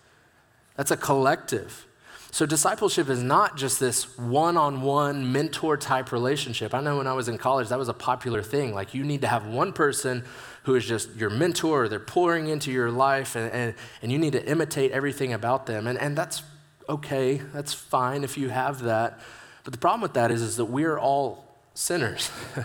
That's 0.76 0.90
a 0.90 0.96
collective. 0.96 1.86
So, 2.32 2.46
discipleship 2.46 3.08
is 3.08 3.22
not 3.22 3.56
just 3.56 3.80
this 3.80 4.16
one 4.16 4.56
on 4.56 4.82
one 4.82 5.32
mentor 5.32 5.76
type 5.76 6.12
relationship. 6.12 6.74
I 6.74 6.80
know 6.80 6.98
when 6.98 7.08
I 7.08 7.12
was 7.12 7.28
in 7.28 7.38
college, 7.38 7.68
that 7.70 7.78
was 7.78 7.88
a 7.88 7.94
popular 7.94 8.40
thing. 8.40 8.72
Like, 8.72 8.94
you 8.94 9.02
need 9.02 9.22
to 9.22 9.26
have 9.26 9.46
one 9.46 9.72
person 9.72 10.24
who 10.70 10.76
is 10.76 10.86
just 10.86 11.16
your 11.16 11.30
mentor, 11.30 11.88
they're 11.88 11.98
pouring 11.98 12.46
into 12.46 12.70
your 12.70 12.92
life, 12.92 13.34
and, 13.34 13.50
and, 13.52 13.74
and 14.02 14.12
you 14.12 14.18
need 14.18 14.32
to 14.34 14.48
imitate 14.48 14.92
everything 14.92 15.32
about 15.32 15.66
them. 15.66 15.88
And, 15.88 15.98
and 15.98 16.16
that's 16.16 16.44
okay, 16.88 17.38
that's 17.52 17.74
fine 17.74 18.22
if 18.22 18.38
you 18.38 18.50
have 18.50 18.82
that. 18.82 19.18
But 19.64 19.72
the 19.72 19.80
problem 19.80 20.00
with 20.00 20.12
that 20.12 20.30
is, 20.30 20.42
is 20.42 20.56
that 20.58 20.66
we're 20.66 20.96
all 20.96 21.44
sinners. 21.74 22.30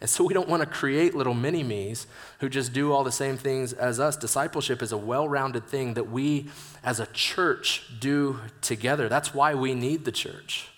And 0.00 0.08
so 0.08 0.22
we 0.22 0.32
don't 0.32 0.48
want 0.48 0.62
to 0.62 0.68
create 0.68 1.16
little 1.16 1.34
mini 1.34 1.64
me's 1.64 2.06
who 2.38 2.48
just 2.48 2.72
do 2.72 2.92
all 2.92 3.02
the 3.02 3.10
same 3.10 3.36
things 3.36 3.72
as 3.72 3.98
us. 3.98 4.16
Discipleship 4.16 4.80
is 4.80 4.92
a 4.92 4.96
well 4.96 5.28
rounded 5.28 5.66
thing 5.66 5.94
that 5.94 6.08
we 6.08 6.50
as 6.84 7.00
a 7.00 7.06
church 7.06 7.82
do 7.98 8.38
together. 8.60 9.08
That's 9.08 9.34
why 9.34 9.54
we 9.54 9.74
need 9.74 10.04
the 10.04 10.12
church. 10.12 10.68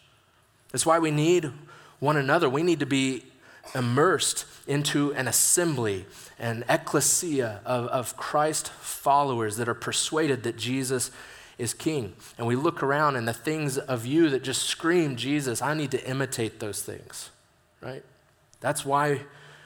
That's 0.72 0.86
why 0.86 0.98
we 0.98 1.10
need 1.10 1.52
one 1.98 2.16
another. 2.16 2.48
We 2.48 2.62
need 2.62 2.80
to 2.80 2.86
be 2.86 3.24
immersed 3.74 4.46
into 4.70 5.12
an 5.14 5.26
assembly, 5.26 6.06
an 6.38 6.64
ecclesia 6.68 7.60
of, 7.66 7.86
of 7.88 8.16
Christ 8.16 8.68
followers 8.68 9.56
that 9.56 9.68
are 9.68 9.74
persuaded 9.74 10.44
that 10.44 10.56
Jesus 10.56 11.10
is 11.58 11.74
king. 11.74 12.14
And 12.38 12.46
we 12.46 12.54
look 12.54 12.80
around 12.80 13.16
and 13.16 13.26
the 13.26 13.32
things 13.32 13.78
of 13.78 14.06
you 14.06 14.30
that 14.30 14.44
just 14.44 14.62
scream 14.62 15.16
Jesus, 15.16 15.60
I 15.60 15.74
need 15.74 15.90
to 15.90 16.08
imitate 16.08 16.60
those 16.60 16.82
things, 16.82 17.30
right? 17.82 18.04
That's 18.60 18.84
why 18.84 19.22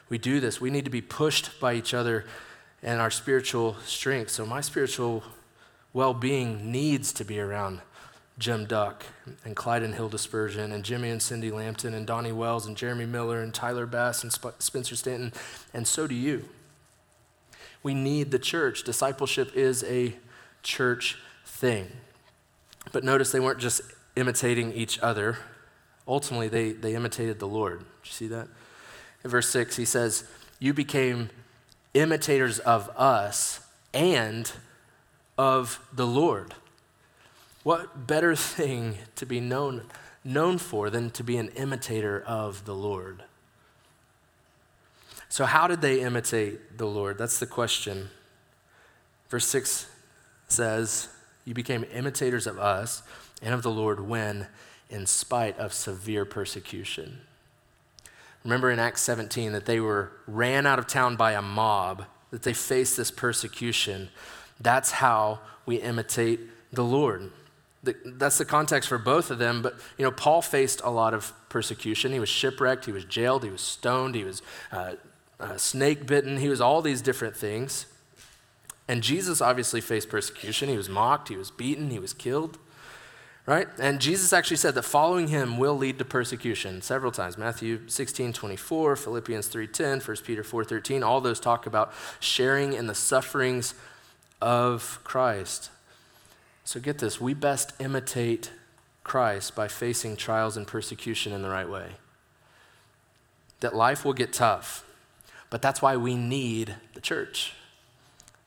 we 0.08 0.16
do 0.16 0.40
this. 0.40 0.58
We 0.58 0.70
need 0.70 0.86
to 0.86 0.90
be 0.90 1.02
pushed 1.02 1.60
by 1.60 1.74
each 1.74 1.92
other 1.92 2.24
and 2.82 2.98
our 2.98 3.10
spiritual 3.10 3.76
strength. 3.84 4.30
So, 4.30 4.46
my 4.46 4.62
spiritual 4.62 5.22
well 5.92 6.14
being 6.14 6.72
needs 6.72 7.12
to 7.12 7.24
be 7.24 7.38
around 7.38 7.82
Jim 8.38 8.66
Duck 8.66 9.04
and 9.44 9.54
Clyde 9.54 9.82
and 9.82 9.94
Hilda 9.94 10.18
Spurgeon 10.18 10.72
and 10.72 10.84
Jimmy 10.84 11.10
and 11.10 11.22
Cindy 11.22 11.50
Lampton 11.50 11.94
and 11.94 12.06
Donnie 12.06 12.32
Wells 12.32 12.66
and 12.66 12.76
Jeremy 12.76 13.06
Miller 13.06 13.40
and 13.40 13.54
Tyler 13.54 13.86
Bass 13.86 14.22
and 14.22 14.32
Sp- 14.34 14.58
Spencer 14.58 14.96
Stanton, 14.96 15.32
and 15.72 15.86
so 15.86 16.06
do 16.06 16.14
you. 16.14 16.48
We 17.82 17.94
need 17.94 18.30
the 18.30 18.38
church. 18.38 18.82
Discipleship 18.82 19.54
is 19.54 19.84
a 19.84 20.14
church 20.62 21.18
thing. 21.44 21.88
But 22.92 23.04
notice 23.04 23.30
they 23.30 23.40
weren't 23.40 23.60
just 23.60 23.82
imitating 24.16 24.72
each 24.72 24.98
other. 25.00 25.38
Ultimately, 26.08 26.48
they, 26.48 26.72
they 26.72 26.94
imitated 26.94 27.38
the 27.38 27.46
Lord. 27.46 27.80
Did 27.80 27.86
you 28.04 28.12
see 28.12 28.26
that? 28.28 28.48
In 29.22 29.30
verse 29.30 29.48
6, 29.50 29.76
he 29.76 29.84
says, 29.84 30.24
You 30.58 30.74
became 30.74 31.30
imitators 31.92 32.58
of 32.58 32.90
us 32.96 33.66
and 33.92 34.50
of 35.38 35.80
the 35.92 36.06
Lord. 36.06 36.54
What 37.64 38.06
better 38.06 38.36
thing 38.36 38.98
to 39.16 39.26
be 39.26 39.40
known, 39.40 39.82
known 40.22 40.58
for 40.58 40.90
than 40.90 41.10
to 41.10 41.24
be 41.24 41.38
an 41.38 41.48
imitator 41.48 42.22
of 42.24 42.66
the 42.66 42.74
Lord? 42.74 43.24
So, 45.30 45.46
how 45.46 45.66
did 45.66 45.80
they 45.80 46.00
imitate 46.00 46.78
the 46.78 46.86
Lord? 46.86 47.18
That's 47.18 47.40
the 47.40 47.46
question. 47.46 48.10
Verse 49.28 49.46
6 49.46 49.90
says, 50.46 51.08
You 51.44 51.54
became 51.54 51.84
imitators 51.92 52.46
of 52.46 52.58
us 52.58 53.02
and 53.42 53.54
of 53.54 53.62
the 53.62 53.70
Lord 53.70 54.06
when, 54.06 54.46
in 54.90 55.06
spite 55.06 55.58
of 55.58 55.72
severe 55.72 56.24
persecution. 56.24 57.22
Remember 58.44 58.70
in 58.70 58.78
Acts 58.78 59.00
17 59.00 59.52
that 59.52 59.64
they 59.64 59.80
were 59.80 60.12
ran 60.26 60.66
out 60.66 60.78
of 60.78 60.86
town 60.86 61.16
by 61.16 61.32
a 61.32 61.42
mob, 61.42 62.04
that 62.30 62.42
they 62.42 62.52
faced 62.52 62.98
this 62.98 63.10
persecution. 63.10 64.10
That's 64.60 64.90
how 64.90 65.40
we 65.64 65.76
imitate 65.76 66.40
the 66.70 66.84
Lord. 66.84 67.30
That's 68.04 68.38
the 68.38 68.44
context 68.44 68.88
for 68.88 68.98
both 68.98 69.30
of 69.30 69.38
them. 69.38 69.62
But, 69.62 69.74
you 69.98 70.04
know, 70.04 70.10
Paul 70.10 70.42
faced 70.42 70.80
a 70.84 70.90
lot 70.90 71.14
of 71.14 71.32
persecution. 71.48 72.12
He 72.12 72.20
was 72.20 72.28
shipwrecked, 72.28 72.84
he 72.84 72.92
was 72.92 73.04
jailed, 73.04 73.44
he 73.44 73.50
was 73.50 73.60
stoned, 73.60 74.14
he 74.14 74.24
was 74.24 74.42
uh, 74.72 74.94
uh, 75.38 75.56
snake 75.56 76.06
bitten, 76.06 76.38
he 76.38 76.48
was 76.48 76.60
all 76.60 76.82
these 76.82 77.02
different 77.02 77.36
things. 77.36 77.86
And 78.86 79.02
Jesus 79.02 79.40
obviously 79.40 79.80
faced 79.80 80.08
persecution. 80.08 80.68
He 80.68 80.76
was 80.76 80.88
mocked, 80.88 81.28
he 81.28 81.36
was 81.36 81.50
beaten, 81.50 81.90
he 81.90 81.98
was 81.98 82.12
killed 82.12 82.58
right? 83.46 83.68
And 83.78 84.00
Jesus 84.00 84.32
actually 84.32 84.56
said 84.56 84.74
that 84.74 84.84
following 84.84 85.28
him 85.28 85.58
will 85.58 85.76
lead 85.76 85.98
to 85.98 86.04
persecution 86.04 86.80
several 86.82 87.12
times. 87.12 87.36
Matthew 87.36 87.88
16, 87.88 88.32
24, 88.32 88.96
Philippians 88.96 89.48
3.10, 89.48 90.06
1 90.06 90.16
Peter 90.24 90.42
4.13, 90.42 91.04
all 91.04 91.20
those 91.20 91.40
talk 91.40 91.66
about 91.66 91.92
sharing 92.20 92.72
in 92.72 92.86
the 92.86 92.94
sufferings 92.94 93.74
of 94.40 94.98
Christ. 95.04 95.70
So 96.64 96.80
get 96.80 96.98
this, 96.98 97.20
we 97.20 97.34
best 97.34 97.72
imitate 97.78 98.50
Christ 99.04 99.54
by 99.54 99.68
facing 99.68 100.16
trials 100.16 100.56
and 100.56 100.66
persecution 100.66 101.32
in 101.32 101.42
the 101.42 101.50
right 101.50 101.68
way. 101.68 101.92
That 103.60 103.76
life 103.76 104.04
will 104.04 104.14
get 104.14 104.32
tough, 104.32 104.84
but 105.50 105.62
that's 105.62 105.82
why 105.82 105.96
we 105.96 106.14
need 106.14 106.74
the 106.94 107.00
church. 107.00 107.52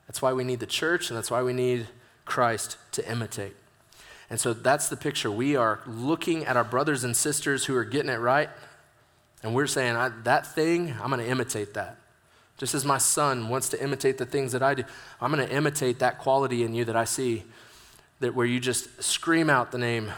That's 0.06 0.20
why 0.20 0.32
we 0.32 0.42
need 0.42 0.60
the 0.60 0.66
church, 0.66 1.10
and 1.10 1.16
that's 1.16 1.30
why 1.30 1.42
we 1.42 1.52
need 1.52 1.86
Christ 2.24 2.76
to 2.92 3.10
imitate. 3.10 3.54
And 4.30 4.38
so 4.38 4.52
that's 4.52 4.88
the 4.88 4.96
picture. 4.96 5.30
We 5.30 5.56
are 5.56 5.80
looking 5.86 6.44
at 6.44 6.56
our 6.56 6.64
brothers 6.64 7.04
and 7.04 7.16
sisters 7.16 7.64
who 7.64 7.76
are 7.76 7.84
getting 7.84 8.10
it 8.10 8.18
right, 8.18 8.50
and 9.42 9.54
we're 9.54 9.66
saying, 9.66 9.94
that 10.24 10.46
thing, 10.54 10.94
I'm 11.00 11.10
going 11.10 11.24
to 11.24 11.30
imitate 11.30 11.74
that. 11.74 11.98
Just 12.58 12.74
as 12.74 12.84
my 12.84 12.98
son 12.98 13.48
wants 13.48 13.68
to 13.68 13.82
imitate 13.82 14.18
the 14.18 14.26
things 14.26 14.50
that 14.52 14.62
I 14.62 14.74
do, 14.74 14.82
I'm 15.20 15.32
going 15.32 15.46
to 15.46 15.54
imitate 15.54 16.00
that 16.00 16.18
quality 16.18 16.64
in 16.64 16.74
you 16.74 16.84
that 16.86 16.96
I 16.96 17.04
see, 17.04 17.44
that 18.20 18.34
where 18.34 18.46
you 18.46 18.60
just 18.60 19.02
scream 19.02 19.48
out 19.48 19.72
the 19.72 19.78
name 19.78 20.12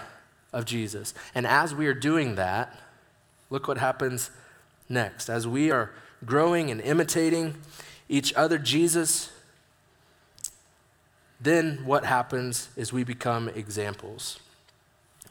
of 0.53 0.65
Jesus. 0.65 1.15
And 1.35 1.47
as 1.47 1.75
we 1.75 1.87
are 1.87 1.95
doing 1.95 2.35
that, 2.37 2.77
look 3.51 3.69
what 3.69 3.79
happens 3.79 4.31
next. 4.89 5.29
As 5.29 5.47
we 5.47 5.71
are 5.71 5.91
growing 6.25 6.71
and 6.71 6.81
imitating 6.81 7.57
each 8.09 8.35
other, 8.35 8.59
Jesus 8.59 9.31
then 11.41 11.79
what 11.87 12.05
happens 12.05 12.69
is 12.77 12.93
we 12.93 13.03
become 13.03 13.49
examples. 13.49 14.39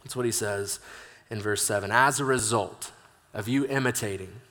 That's 0.04 0.16
what 0.16 0.26
he 0.26 0.32
says 0.32 0.80
in 1.30 1.40
verse 1.40 1.62
7. 1.62 1.92
As 1.92 2.20
a 2.20 2.26
result 2.26 2.92
of 3.34 3.48
you 3.48 3.68
imitating, 3.68 4.42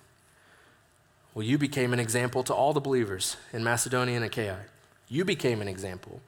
well, 1.35 1.45
you 1.45 1.59
became 1.59 1.93
an 1.93 1.99
example 1.99 2.43
to 2.45 2.55
all 2.55 2.73
the 2.73 2.81
believers 2.81 3.37
in 3.53 3.65
Macedonia 3.65 4.17
and 4.17 4.25
Achaia. 4.25 4.61
You 5.09 5.25
became 5.25 5.61
an 5.61 5.69
example. 5.69 6.21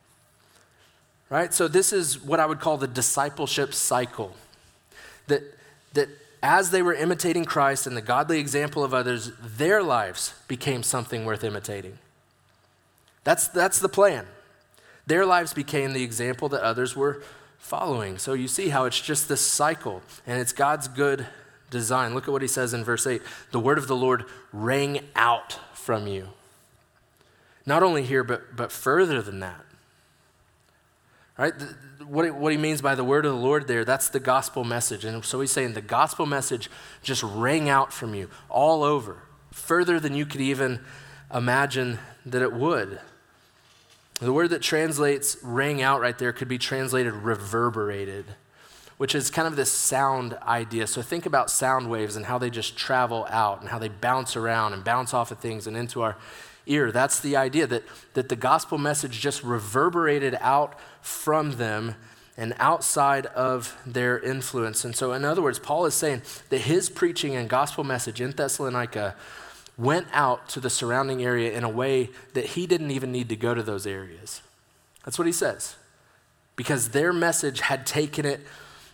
Right? 1.30 1.54
So, 1.54 1.68
this 1.68 1.92
is 1.92 2.20
what 2.20 2.40
I 2.40 2.46
would 2.46 2.60
call 2.60 2.76
the 2.76 2.88
discipleship 2.88 3.72
cycle. 3.72 4.34
That, 5.28 5.42
that 5.94 6.08
as 6.42 6.70
they 6.70 6.82
were 6.82 6.94
imitating 6.94 7.44
Christ 7.44 7.86
and 7.86 7.96
the 7.96 8.02
godly 8.02 8.40
example 8.40 8.82
of 8.82 8.92
others, 8.92 9.30
their 9.40 9.82
lives 9.82 10.34
became 10.48 10.82
something 10.82 11.24
worth 11.24 11.44
imitating. 11.44 11.98
That's, 13.24 13.48
that's 13.48 13.78
the 13.78 13.88
plan. 13.88 14.26
Their 15.06 15.24
lives 15.24 15.54
became 15.54 15.92
the 15.92 16.02
example 16.02 16.48
that 16.50 16.62
others 16.62 16.96
were 16.96 17.22
following. 17.58 18.18
So 18.18 18.32
you 18.32 18.48
see 18.48 18.70
how 18.70 18.86
it's 18.86 19.00
just 19.00 19.28
this 19.28 19.40
cycle, 19.40 20.02
and 20.26 20.40
it's 20.40 20.52
God's 20.52 20.88
good 20.88 21.26
design. 21.70 22.14
Look 22.14 22.24
at 22.24 22.32
what 22.32 22.42
he 22.42 22.48
says 22.48 22.74
in 22.74 22.82
verse 22.82 23.06
8 23.06 23.22
the 23.52 23.60
word 23.60 23.78
of 23.78 23.86
the 23.86 23.96
Lord 23.96 24.24
rang 24.52 25.00
out 25.14 25.58
from 25.74 26.06
you. 26.06 26.30
Not 27.66 27.82
only 27.82 28.02
here, 28.02 28.24
but, 28.24 28.56
but 28.56 28.72
further 28.72 29.22
than 29.22 29.40
that. 29.40 29.64
Right? 31.40 31.54
What, 32.06 32.34
what 32.34 32.52
he 32.52 32.58
means 32.58 32.82
by 32.82 32.94
the 32.94 33.02
word 33.02 33.24
of 33.24 33.32
the 33.32 33.40
Lord 33.40 33.66
there, 33.66 33.82
that's 33.82 34.10
the 34.10 34.20
gospel 34.20 34.62
message. 34.62 35.06
And 35.06 35.24
so 35.24 35.40
he's 35.40 35.50
saying 35.50 35.72
the 35.72 35.80
gospel 35.80 36.26
message 36.26 36.70
just 37.02 37.22
rang 37.22 37.70
out 37.70 37.94
from 37.94 38.14
you 38.14 38.28
all 38.50 38.82
over, 38.82 39.22
further 39.50 39.98
than 39.98 40.14
you 40.14 40.26
could 40.26 40.42
even 40.42 40.80
imagine 41.32 41.98
that 42.26 42.42
it 42.42 42.52
would. 42.52 43.00
The 44.20 44.34
word 44.34 44.50
that 44.50 44.60
translates 44.60 45.38
rang 45.42 45.80
out 45.80 46.02
right 46.02 46.18
there 46.18 46.34
could 46.34 46.48
be 46.48 46.58
translated 46.58 47.14
reverberated, 47.14 48.26
which 48.98 49.14
is 49.14 49.30
kind 49.30 49.48
of 49.48 49.56
this 49.56 49.72
sound 49.72 50.34
idea. 50.42 50.86
So 50.86 51.00
think 51.00 51.24
about 51.24 51.50
sound 51.50 51.88
waves 51.88 52.16
and 52.16 52.26
how 52.26 52.36
they 52.36 52.50
just 52.50 52.76
travel 52.76 53.26
out 53.30 53.62
and 53.62 53.70
how 53.70 53.78
they 53.78 53.88
bounce 53.88 54.36
around 54.36 54.74
and 54.74 54.84
bounce 54.84 55.14
off 55.14 55.30
of 55.30 55.38
things 55.38 55.66
and 55.66 55.74
into 55.74 56.02
our 56.02 56.18
ear. 56.70 56.92
That's 56.92 57.20
the 57.20 57.36
idea 57.36 57.66
that, 57.66 57.82
that 58.14 58.28
the 58.28 58.36
gospel 58.36 58.78
message 58.78 59.20
just 59.20 59.42
reverberated 59.42 60.36
out 60.40 60.78
from 61.00 61.52
them 61.52 61.96
and 62.36 62.54
outside 62.58 63.26
of 63.26 63.76
their 63.84 64.18
influence. 64.18 64.84
And 64.84 64.96
so, 64.96 65.12
in 65.12 65.24
other 65.24 65.42
words, 65.42 65.58
Paul 65.58 65.84
is 65.84 65.94
saying 65.94 66.22
that 66.48 66.62
his 66.62 66.88
preaching 66.88 67.36
and 67.36 67.48
gospel 67.48 67.84
message 67.84 68.20
in 68.20 68.30
Thessalonica 68.30 69.14
went 69.76 70.06
out 70.12 70.48
to 70.50 70.60
the 70.60 70.70
surrounding 70.70 71.22
area 71.22 71.52
in 71.52 71.64
a 71.64 71.68
way 71.68 72.10
that 72.34 72.46
he 72.46 72.66
didn't 72.66 72.90
even 72.90 73.12
need 73.12 73.28
to 73.28 73.36
go 73.36 73.54
to 73.54 73.62
those 73.62 73.86
areas. 73.86 74.42
That's 75.04 75.18
what 75.18 75.26
he 75.26 75.32
says. 75.32 75.76
Because 76.56 76.90
their 76.90 77.12
message 77.12 77.60
had 77.60 77.86
taken 77.86 78.24
it 78.24 78.40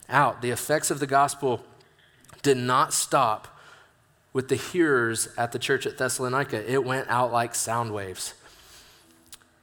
out. 0.09 0.43
The 0.43 0.51
effects 0.51 0.91
of 0.91 1.01
the 1.01 1.07
gospel 1.07 1.65
did 2.43 2.57
not 2.57 2.93
stop 2.93 3.56
with 4.37 4.49
the 4.49 4.55
hearers 4.55 5.31
at 5.39 5.53
the 5.53 5.59
church 5.59 5.87
at 5.87 5.97
Thessalonica, 5.97 6.71
it 6.71 6.85
went 6.85 7.09
out 7.09 7.33
like 7.33 7.55
sound 7.55 7.91
waves 7.91 8.35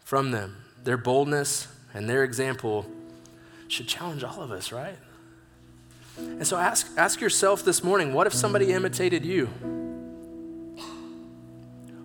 from 0.04 0.32
them. 0.32 0.58
Their 0.84 0.98
boldness 0.98 1.68
and 1.94 2.10
their 2.10 2.24
example 2.24 2.88
should 3.68 3.88
challenge 3.88 4.24
all 4.24 4.42
of 4.42 4.50
us, 4.50 4.72
right? 4.72 4.96
And 6.18 6.48
so 6.48 6.58
ask, 6.58 6.90
ask 6.98 7.22
yourself 7.22 7.64
this 7.64 7.84
morning 7.84 8.16
what 8.16 8.26
if 8.26 8.34
somebody 8.34 8.72
imitated 8.72 9.24
you? 9.24 9.46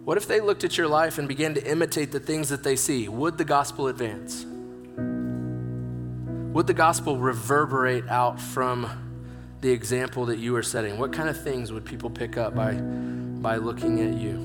What 0.04 0.18
if 0.18 0.28
they 0.28 0.40
looked 0.40 0.62
at 0.62 0.76
your 0.76 0.88
life 0.88 1.16
and 1.16 1.26
began 1.26 1.54
to 1.54 1.66
imitate 1.66 2.12
the 2.12 2.20
things 2.20 2.50
that 2.50 2.64
they 2.64 2.76
see? 2.76 3.08
Would 3.08 3.38
the 3.38 3.46
gospel 3.46 3.88
advance? 3.88 4.44
Would 6.52 6.66
the 6.66 6.74
gospel 6.74 7.16
reverberate 7.16 8.06
out 8.08 8.38
from 8.38 9.07
the 9.60 9.70
example 9.70 10.26
that 10.26 10.38
you 10.38 10.54
are 10.56 10.62
setting? 10.62 10.98
What 10.98 11.12
kind 11.12 11.28
of 11.28 11.42
things 11.42 11.72
would 11.72 11.84
people 11.84 12.10
pick 12.10 12.36
up 12.36 12.54
by, 12.54 12.74
by 12.74 13.56
looking 13.56 14.00
at 14.00 14.14
you? 14.14 14.44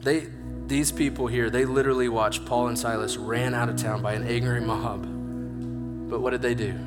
They, 0.00 0.28
these 0.66 0.92
people 0.92 1.26
here, 1.26 1.50
they 1.50 1.64
literally 1.64 2.08
watched 2.08 2.46
Paul 2.46 2.68
and 2.68 2.78
Silas 2.78 3.16
ran 3.16 3.54
out 3.54 3.68
of 3.68 3.76
town 3.76 4.02
by 4.02 4.14
an 4.14 4.26
angry 4.26 4.60
mob. 4.60 5.02
But 6.08 6.20
what 6.20 6.30
did 6.30 6.42
they 6.42 6.54
do? 6.54 6.78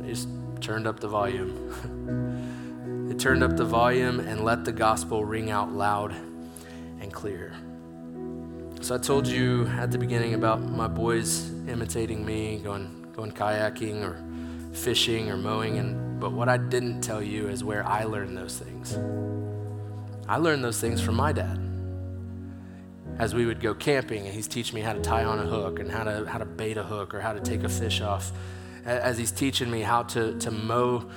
They 0.00 0.08
just 0.10 0.28
turned 0.60 0.86
up 0.86 1.00
the 1.00 1.08
volume. 1.08 2.46
It 3.10 3.18
turned 3.18 3.42
up 3.42 3.56
the 3.56 3.64
volume 3.64 4.20
and 4.20 4.44
let 4.44 4.64
the 4.64 4.70
gospel 4.70 5.24
ring 5.24 5.50
out 5.50 5.72
loud 5.72 6.14
and 7.00 7.12
clear. 7.12 7.56
So 8.82 8.94
I 8.94 8.98
told 8.98 9.26
you 9.26 9.66
at 9.66 9.90
the 9.90 9.98
beginning 9.98 10.34
about 10.34 10.62
my 10.62 10.86
boys 10.86 11.50
imitating 11.66 12.24
me, 12.24 12.60
going, 12.62 13.12
going 13.12 13.32
kayaking 13.32 14.02
or 14.04 14.22
fishing 14.72 15.30
or 15.30 15.36
mowing, 15.36 15.78
and, 15.78 16.20
but 16.20 16.32
what 16.32 16.48
I 16.48 16.56
didn't 16.56 17.00
tell 17.00 17.22
you 17.22 17.48
is 17.48 17.64
where 17.64 17.86
I 17.86 18.04
learned 18.04 18.36
those 18.36 18.58
things. 18.58 18.98
I 20.28 20.36
learned 20.36 20.62
those 20.62 20.80
things 20.80 21.00
from 21.00 21.16
my 21.16 21.32
dad. 21.32 21.58
As 23.18 23.34
we 23.34 23.44
would 23.44 23.60
go 23.60 23.74
camping, 23.74 24.26
and 24.26 24.34
he's 24.34 24.48
teaching 24.48 24.74
me 24.74 24.80
how 24.80 24.92
to 24.92 25.00
tie 25.00 25.24
on 25.24 25.38
a 25.38 25.46
hook 25.46 25.78
and 25.78 25.90
how 25.90 26.04
to, 26.04 26.24
how 26.26 26.38
to 26.38 26.46
bait 26.46 26.76
a 26.76 26.82
hook 26.82 27.14
or 27.14 27.20
how 27.20 27.32
to 27.32 27.40
take 27.40 27.64
a 27.64 27.68
fish 27.68 28.00
off. 28.00 28.32
As 28.84 29.18
he's 29.18 29.32
teaching 29.32 29.70
me 29.70 29.82
how 29.82 30.04
to, 30.04 30.38
to 30.38 30.50
mow 30.50 31.10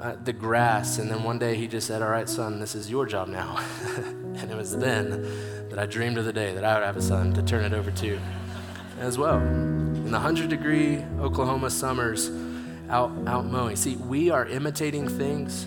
uh, 0.00 0.16
the 0.24 0.32
grass. 0.32 0.98
And 0.98 1.10
then 1.10 1.22
one 1.22 1.38
day 1.38 1.54
he 1.54 1.68
just 1.68 1.86
said, 1.86 2.02
All 2.02 2.08
right, 2.08 2.28
son, 2.28 2.58
this 2.58 2.74
is 2.74 2.90
your 2.90 3.06
job 3.06 3.28
now. 3.28 3.58
and 4.34 4.50
it 4.50 4.56
was 4.56 4.76
then 4.76 5.22
that 5.68 5.78
I 5.78 5.86
dreamed 5.86 6.18
of 6.18 6.24
the 6.24 6.32
day 6.32 6.54
that 6.54 6.64
I 6.64 6.74
would 6.74 6.84
have 6.84 6.96
a 6.96 7.02
son 7.02 7.32
to 7.34 7.42
turn 7.42 7.64
it 7.64 7.72
over 7.72 7.90
to 7.90 8.18
as 8.98 9.16
well. 9.16 9.38
In 9.38 10.06
the 10.06 10.12
100 10.12 10.48
degree 10.48 11.04
Oklahoma 11.20 11.70
summers, 11.70 12.30
out, 12.92 13.10
out 13.26 13.46
mowing. 13.46 13.76
See, 13.76 13.96
we 13.96 14.30
are 14.30 14.46
imitating 14.46 15.08
things 15.08 15.64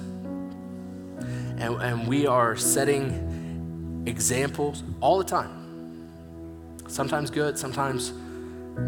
and, 1.58 1.82
and 1.82 2.08
we 2.08 2.28
are 2.28 2.56
setting 2.56 4.04
examples 4.06 4.84
all 5.02 5.18
the 5.18 5.24
time. 5.24 6.78
Sometimes 6.88 7.30
good, 7.30 7.58
sometimes 7.58 8.12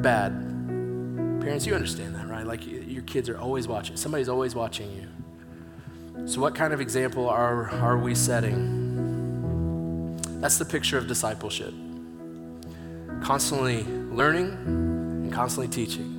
bad. 0.02 0.32
Parents, 1.41 1.65
you 1.65 1.73
understand 1.73 2.15
that, 2.15 2.28
right? 2.28 2.45
Like 2.45 2.65
your 2.65 3.04
kids 3.04 3.28
are 3.30 3.38
always 3.38 3.67
watching, 3.67 3.97
somebody's 3.97 4.30
always 4.30 4.54
watching 4.54 4.91
you. 4.91 5.08
So, 6.28 6.41
what 6.41 6.56
kind 6.56 6.73
of 6.73 6.82
example 6.82 7.30
are, 7.30 7.69
are 7.69 7.97
we 7.97 8.13
setting? 8.15 8.86
That's 10.41 10.58
the 10.58 10.65
picture 10.65 10.97
of 10.97 11.08
discipleship 11.08 11.73
constantly 13.21 13.84
learning 13.84 14.52
and 14.52 15.34
constantly 15.34 15.67
teaching, 15.67 16.17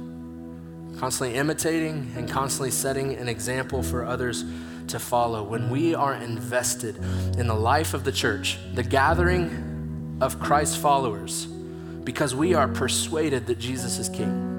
constantly 0.99 1.37
imitating 1.37 2.13
and 2.17 2.29
constantly 2.29 2.71
setting 2.73 3.15
an 3.15 3.29
example 3.29 3.83
for 3.83 4.05
others 4.05 4.45
to 4.89 4.99
follow. 4.99 5.45
When 5.45 5.71
we 5.71 5.95
are 5.95 6.15
invested 6.15 6.97
in 7.39 7.47
the 7.47 7.55
life 7.55 7.95
of 7.95 8.03
the 8.03 8.11
church, 8.11 8.59
the 8.75 8.83
gathering 8.83 10.19
of 10.21 10.41
Christ's 10.41 10.77
followers, 10.77 11.47
because 11.47 12.35
we 12.35 12.55
are 12.55 12.67
persuaded 12.67 13.47
that 13.47 13.59
Jesus 13.59 13.99
is 13.99 14.09
King. 14.09 14.57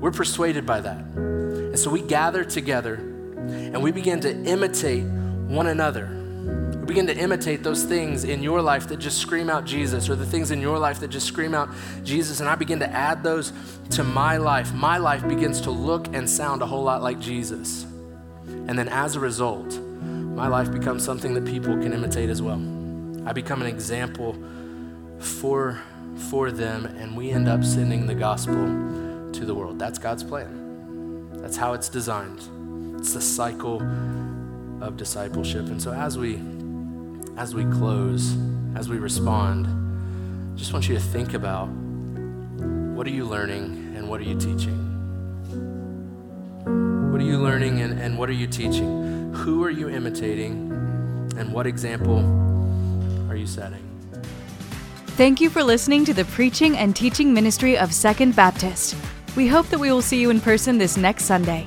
We're 0.00 0.12
persuaded 0.12 0.64
by 0.64 0.80
that. 0.80 0.98
And 0.98 1.78
so 1.78 1.90
we 1.90 2.00
gather 2.02 2.44
together 2.44 2.94
and 2.94 3.82
we 3.82 3.90
begin 3.90 4.20
to 4.20 4.32
imitate 4.44 5.04
one 5.04 5.66
another 5.66 6.21
begin 6.86 7.06
to 7.06 7.16
imitate 7.16 7.62
those 7.62 7.84
things 7.84 8.24
in 8.24 8.42
your 8.42 8.60
life 8.60 8.88
that 8.88 8.98
just 8.98 9.18
scream 9.18 9.48
out 9.48 9.64
Jesus, 9.64 10.08
or 10.08 10.16
the 10.16 10.26
things 10.26 10.50
in 10.50 10.60
your 10.60 10.78
life 10.78 11.00
that 11.00 11.08
just 11.08 11.26
scream 11.26 11.54
out 11.54 11.68
Jesus, 12.02 12.40
and 12.40 12.48
I 12.48 12.54
begin 12.54 12.80
to 12.80 12.88
add 12.90 13.22
those 13.22 13.52
to 13.90 14.04
my 14.04 14.36
life, 14.36 14.72
my 14.72 14.98
life 14.98 15.26
begins 15.26 15.60
to 15.62 15.70
look 15.70 16.08
and 16.14 16.28
sound 16.28 16.62
a 16.62 16.66
whole 16.66 16.82
lot 16.82 17.02
like 17.02 17.20
Jesus. 17.20 17.84
And 18.46 18.78
then 18.78 18.88
as 18.88 19.16
a 19.16 19.20
result, 19.20 19.78
my 20.02 20.48
life 20.48 20.72
becomes 20.72 21.04
something 21.04 21.34
that 21.34 21.44
people 21.44 21.76
can 21.78 21.92
imitate 21.92 22.30
as 22.30 22.40
well. 22.42 22.60
I 23.26 23.32
become 23.32 23.60
an 23.60 23.68
example 23.68 24.36
for, 25.18 25.80
for 26.30 26.50
them, 26.50 26.86
and 26.86 27.16
we 27.16 27.30
end 27.30 27.48
up 27.48 27.62
sending 27.64 28.06
the 28.06 28.14
gospel 28.14 28.54
to 29.32 29.44
the 29.44 29.54
world. 29.54 29.78
That's 29.78 29.98
God's 29.98 30.24
plan. 30.24 31.30
That's 31.34 31.56
how 31.56 31.74
it's 31.74 31.88
designed. 31.88 32.40
It's 32.98 33.14
the 33.14 33.20
cycle 33.20 33.82
of 34.80 34.96
discipleship. 34.96 35.66
And 35.66 35.80
so 35.80 35.92
as 35.92 36.18
we 36.18 36.40
as 37.36 37.54
we 37.54 37.64
close, 37.64 38.36
as 38.76 38.88
we 38.88 38.98
respond, 38.98 39.66
just 40.56 40.72
want 40.72 40.88
you 40.88 40.94
to 40.94 41.00
think 41.00 41.34
about 41.34 41.66
what 41.66 43.06
are 43.06 43.10
you 43.10 43.24
learning 43.24 43.94
and 43.96 44.08
what 44.08 44.20
are 44.20 44.24
you 44.24 44.38
teaching? 44.38 44.78
What 47.10 47.20
are 47.20 47.24
you 47.24 47.38
learning 47.38 47.80
and, 47.80 47.98
and 48.00 48.18
what 48.18 48.28
are 48.28 48.34
you 48.34 48.46
teaching? 48.46 49.32
Who 49.34 49.64
are 49.64 49.70
you 49.70 49.88
imitating 49.88 50.70
and 51.36 51.52
what 51.52 51.66
example 51.66 52.18
are 53.30 53.36
you 53.36 53.46
setting? 53.46 53.88
Thank 55.16 55.40
you 55.40 55.50
for 55.50 55.62
listening 55.62 56.04
to 56.06 56.14
the 56.14 56.24
preaching 56.26 56.76
and 56.76 56.94
teaching 56.94 57.32
ministry 57.34 57.76
of 57.76 57.92
Second 57.92 58.36
Baptist. 58.36 58.94
We 59.36 59.46
hope 59.46 59.66
that 59.68 59.78
we 59.78 59.90
will 59.90 60.02
see 60.02 60.20
you 60.20 60.30
in 60.30 60.40
person 60.40 60.78
this 60.78 60.96
next 60.96 61.24
Sunday. 61.24 61.66